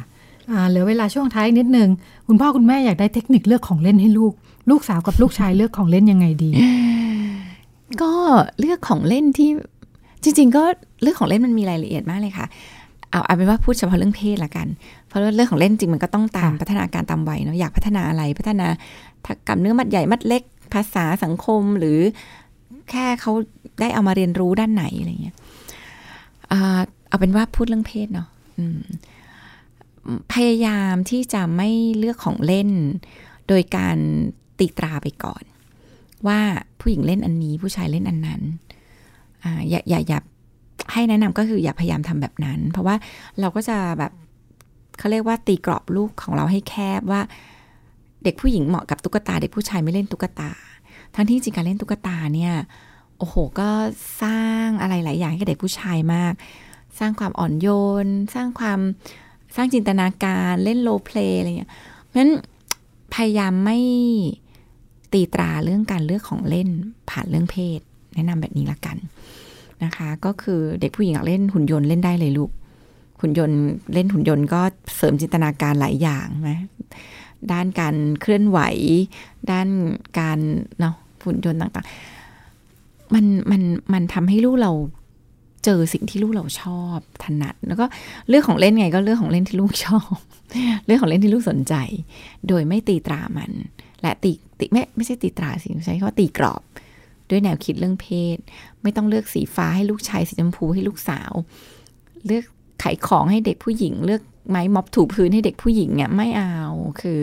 [0.52, 1.90] อ่าเหลือเวลาช่วงท้ายนิดนึง
[2.28, 4.34] คุณพ่อคุณแม่อยากได้เทคนิคเลือกของเล่นให้ลูก
[4.70, 6.50] ลูกสาวกับลูกชายเลือกของเล่นยังไงดี
[8.02, 8.12] ก็
[8.60, 9.50] เลือกของเล่นที่
[10.24, 10.64] จริง ๆ ก็
[11.02, 12.48] เลือกของเล่นมันมีรายละเอียดมากเลยค่ะ
[13.14, 14.68] เอาเอาเป็นว่าพูดเฉพาะเรื่องเพศละกัน
[15.08, 18.68] เพราะว่าเรื่องของเล่นจริงมันก็ต้องตามค่ะพัฒนาการตามวัยเนาะอยากพัฒนาอะไรพัฒนา
[19.26, 20.44] ถ้ากำเนื้อมัดใหญ่มัดเล็ก
[20.74, 22.00] ภาษาสังคมหรือ
[22.90, 23.32] แค่เขา
[23.80, 25.36] ได้เอามาเรียนรู้ด้านไหนอะไรเงี้ย
[26.52, 28.82] อ่าเอาเป็นว่าพูดเรื่องเพศเนาะอืม
[30.34, 32.70] พยายามที่จะไม่เลือกของเล่น
[33.48, 33.98] โดยการ
[34.60, 35.44] ตีตราไปก่อน
[36.28, 36.40] ว่า
[36.80, 38.42] ผู้หญิงเล่นอันนี้ผู้ชายเล่นอันนั้น
[39.44, 40.20] อ่าอย่าอย่าอย่า
[40.92, 42.96] ให้แนะนำก็คืออย่าพยายามทำแบบนั้น เพราะว่า
[43.40, 44.12] เราก็จะแบบ
[44.98, 47.22] เขาเรียกว่าตีกรอบลูกของเราให้แคบว่า
[48.24, 50.52] เด็กผู้หญิงเหมาะกับตุ๊กตา เด็กผู้ชายไม่เล่นตุ๊กตา
[51.16, 52.54] ทั้งที่จริงการเล่นตุ๊กตาเนี่ย
[53.18, 53.70] โอ้โห ก็
[54.24, 56.34] สร้างอะไรหลายอย่างให้กับเด็กผู้ชายมาก
[57.00, 57.68] สร้างความอ่อนโย
[58.06, 58.80] น สร้างความ
[59.56, 61.72] สร้างจินตนาการเล่นโลเพลย์อะไรอย่างเงี้ย
[62.06, 62.32] เพราะฉะนั้น
[63.14, 63.80] พยายามไม่
[65.14, 66.70] ตีตราเรื่องการเลือกของเล่น
[67.10, 67.80] ผ่านเรื่องเพศ
[68.14, 68.98] แนะนำแบบนี้ละกัน
[69.84, 72.52] นะคะ ก็คือเด็กผู้หญิงอยากเล่นหุ่นยนต์เล่นได้เลยลูก
[73.22, 73.60] หุ่นยนต์
[73.94, 74.62] เล่นหุ่นยนต์ก็
[74.96, 76.60] เสริมจินตนาการหลายอย่างนะ
[77.52, 78.60] ด้านการเคลื่อนไหว
[79.52, 79.68] ด้าน
[80.20, 80.40] การ
[80.80, 83.62] เนาะหุ่นยนต์ต่างๆ มันมัน
[83.94, 84.72] มันทำให้ลูกเรา
[85.66, 87.86] เจอสิ่งที่ลูกเราชอบถนัด แล้วก็
[88.30, 90.14] เรื่องของเล่นไงก็เรื่องของเล่นที่ลูกชอบ
[90.86, 91.76] เรื่องของเล่นที่ลูกสนใจ
[92.48, 93.52] โดยไม่ตีตรามัน
[94.02, 96.62] และตีตีไม่ไม่ใช่ตีตราสิใช้คำว่าตีกรอบ
[97.34, 98.38] ด้วยแนวคิดเรื่องเพศ
[98.84, 101.32] ไม่ต้องเลือกสีฟ้าให้ลูกชายสีชมพูให้ลูกสาว
[102.26, 102.44] เลือก
[102.84, 106.56] ขายของให้เด็กผู้หญิง เลือกไม้ม็อบถูพื้นให้เด็กผู้หญิงเนี่ยไม่เอา
[107.02, 107.20] คือ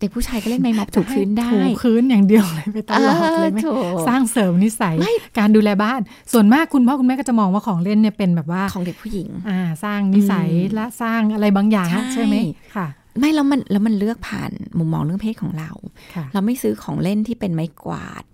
[0.00, 3.68] เด็กผู้ชายก็เล่นไม้ม็อบถูพื้นได้ถูพื้นอย่างเดียวเลยไปตลอดเลยไหมเออโถ
[4.08, 6.00] สร้างเสริมนิสัยไม่การดูแลบ้าน
[6.32, 12.36] ส่วนมากคุณพ่อคุณแม่ก็จะมองว่าของเล่นเนี่ยเป็นแบบว่าของเด็กผู้หญิง อ่า สร้างนิสัยอืมและสร้างอะไรบางอย่างใช่ใช่ไหม
[12.76, 12.86] ค่ะ
[13.18, 15.70] ไม่แล้วมันแล้วมันเลือกผ่านมุมมองเรื่องเพศของเรา
[16.14, 18.24] ค่ะเราไม่ซื้อของเล่นที่เป็นไม้กวาด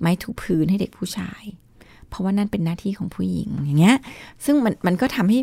[0.00, 1.42] ไม้ถูพื้นให้เด็กผู้ชาย
[2.08, 3.96] เพราะว่านั่นเป็นหน้าที่ของผู้หญิงอย่างเงี้ย
[4.44, 5.38] ซึ่งมันมันก็ทำให้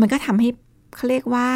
[0.00, 0.48] มันก็ทำให้
[0.94, 1.48] เขาเรียกว่า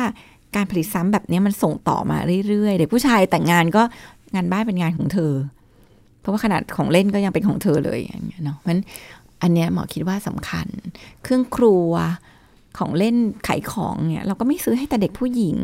[0.57, 2.19] การผลิตซ้ำแบบนี้มันส่งต่อมา
[2.49, 3.83] เรื่อยๆเด็กผู้ชายแต่งงานก็
[4.35, 5.33] งานบ้านเป็นงานของเธอ
[6.21, 8.83] เพราะว่าขนาดของเล่นก็ยังเป็นของเธอเลยอย่างเงี้ยเนาะเพราะฉะนั้น
[9.43, 10.67] อันเนี้ยหมอคิดว่าสำคัญ
[11.23, 11.91] เครื่องครัว
[12.79, 13.17] ของเล่น
[13.49, 15.57] ขายของเนี่ยเราก็ไม่ซื้อให้แต่เด็กผู้หญิง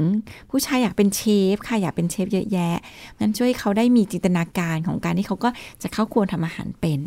[0.51, 1.23] ผู้ชายอยากเป็นเช
[1.55, 2.77] ฟค่ะอยากเป็นเชฟเยอะแยะ
[3.21, 5.49] นั้นช่วยเขาได้มีจินตนาการของการที่เขาก็
[5.83, 7.01] จะเข้าครัวทำอาหารเป็น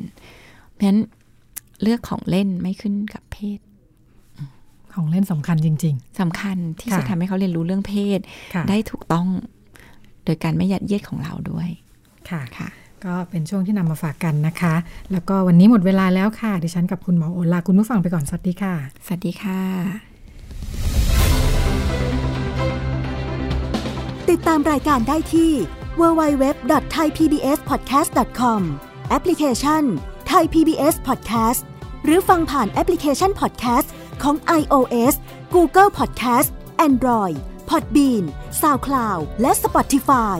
[0.73, 0.99] เพราะฉะนั้น
[1.81, 3.59] เลือกของเล่นไม่ขึ้นกับเพศ
[4.93, 9.27] ของเล่นสำคัญจริงสำคัญที่ค่ะจะทำให้เขาเรียนรู้เรื่องเพศๆค่ะได้ถูกต้อง
[10.25, 11.67] โดยการไม่ยัดเยียดของเราด้วย
[12.29, 12.69] ค่ะค่ะ
[13.05, 14.75] ก็เป็นช่วงที่นำมาฝากกันนะคะ
[15.11, 18.73] แล้วก็วันนี้หมดเวลาแล้วค่ะ ดิฉันกับคุณหมอโอลาคุณผู้ฟังไปก่อน สวัสดีค่ะ
[19.05, 19.61] สวัสดีค่ะ
[24.29, 25.51] ติดตามรายการได้ที่
[25.99, 28.61] www.thaipbspodcast.com
[29.09, 29.83] แอปพลิเคชัน
[30.31, 31.61] Thai PBS Podcast
[32.03, 33.87] หรือฟังผ่านแอปพลิเคชัน Podcast
[34.23, 35.13] ของ iOS
[35.55, 36.49] Google Podcast
[36.87, 37.37] Android
[37.69, 38.23] Podbean
[38.61, 40.39] SoundCloud และ Spotify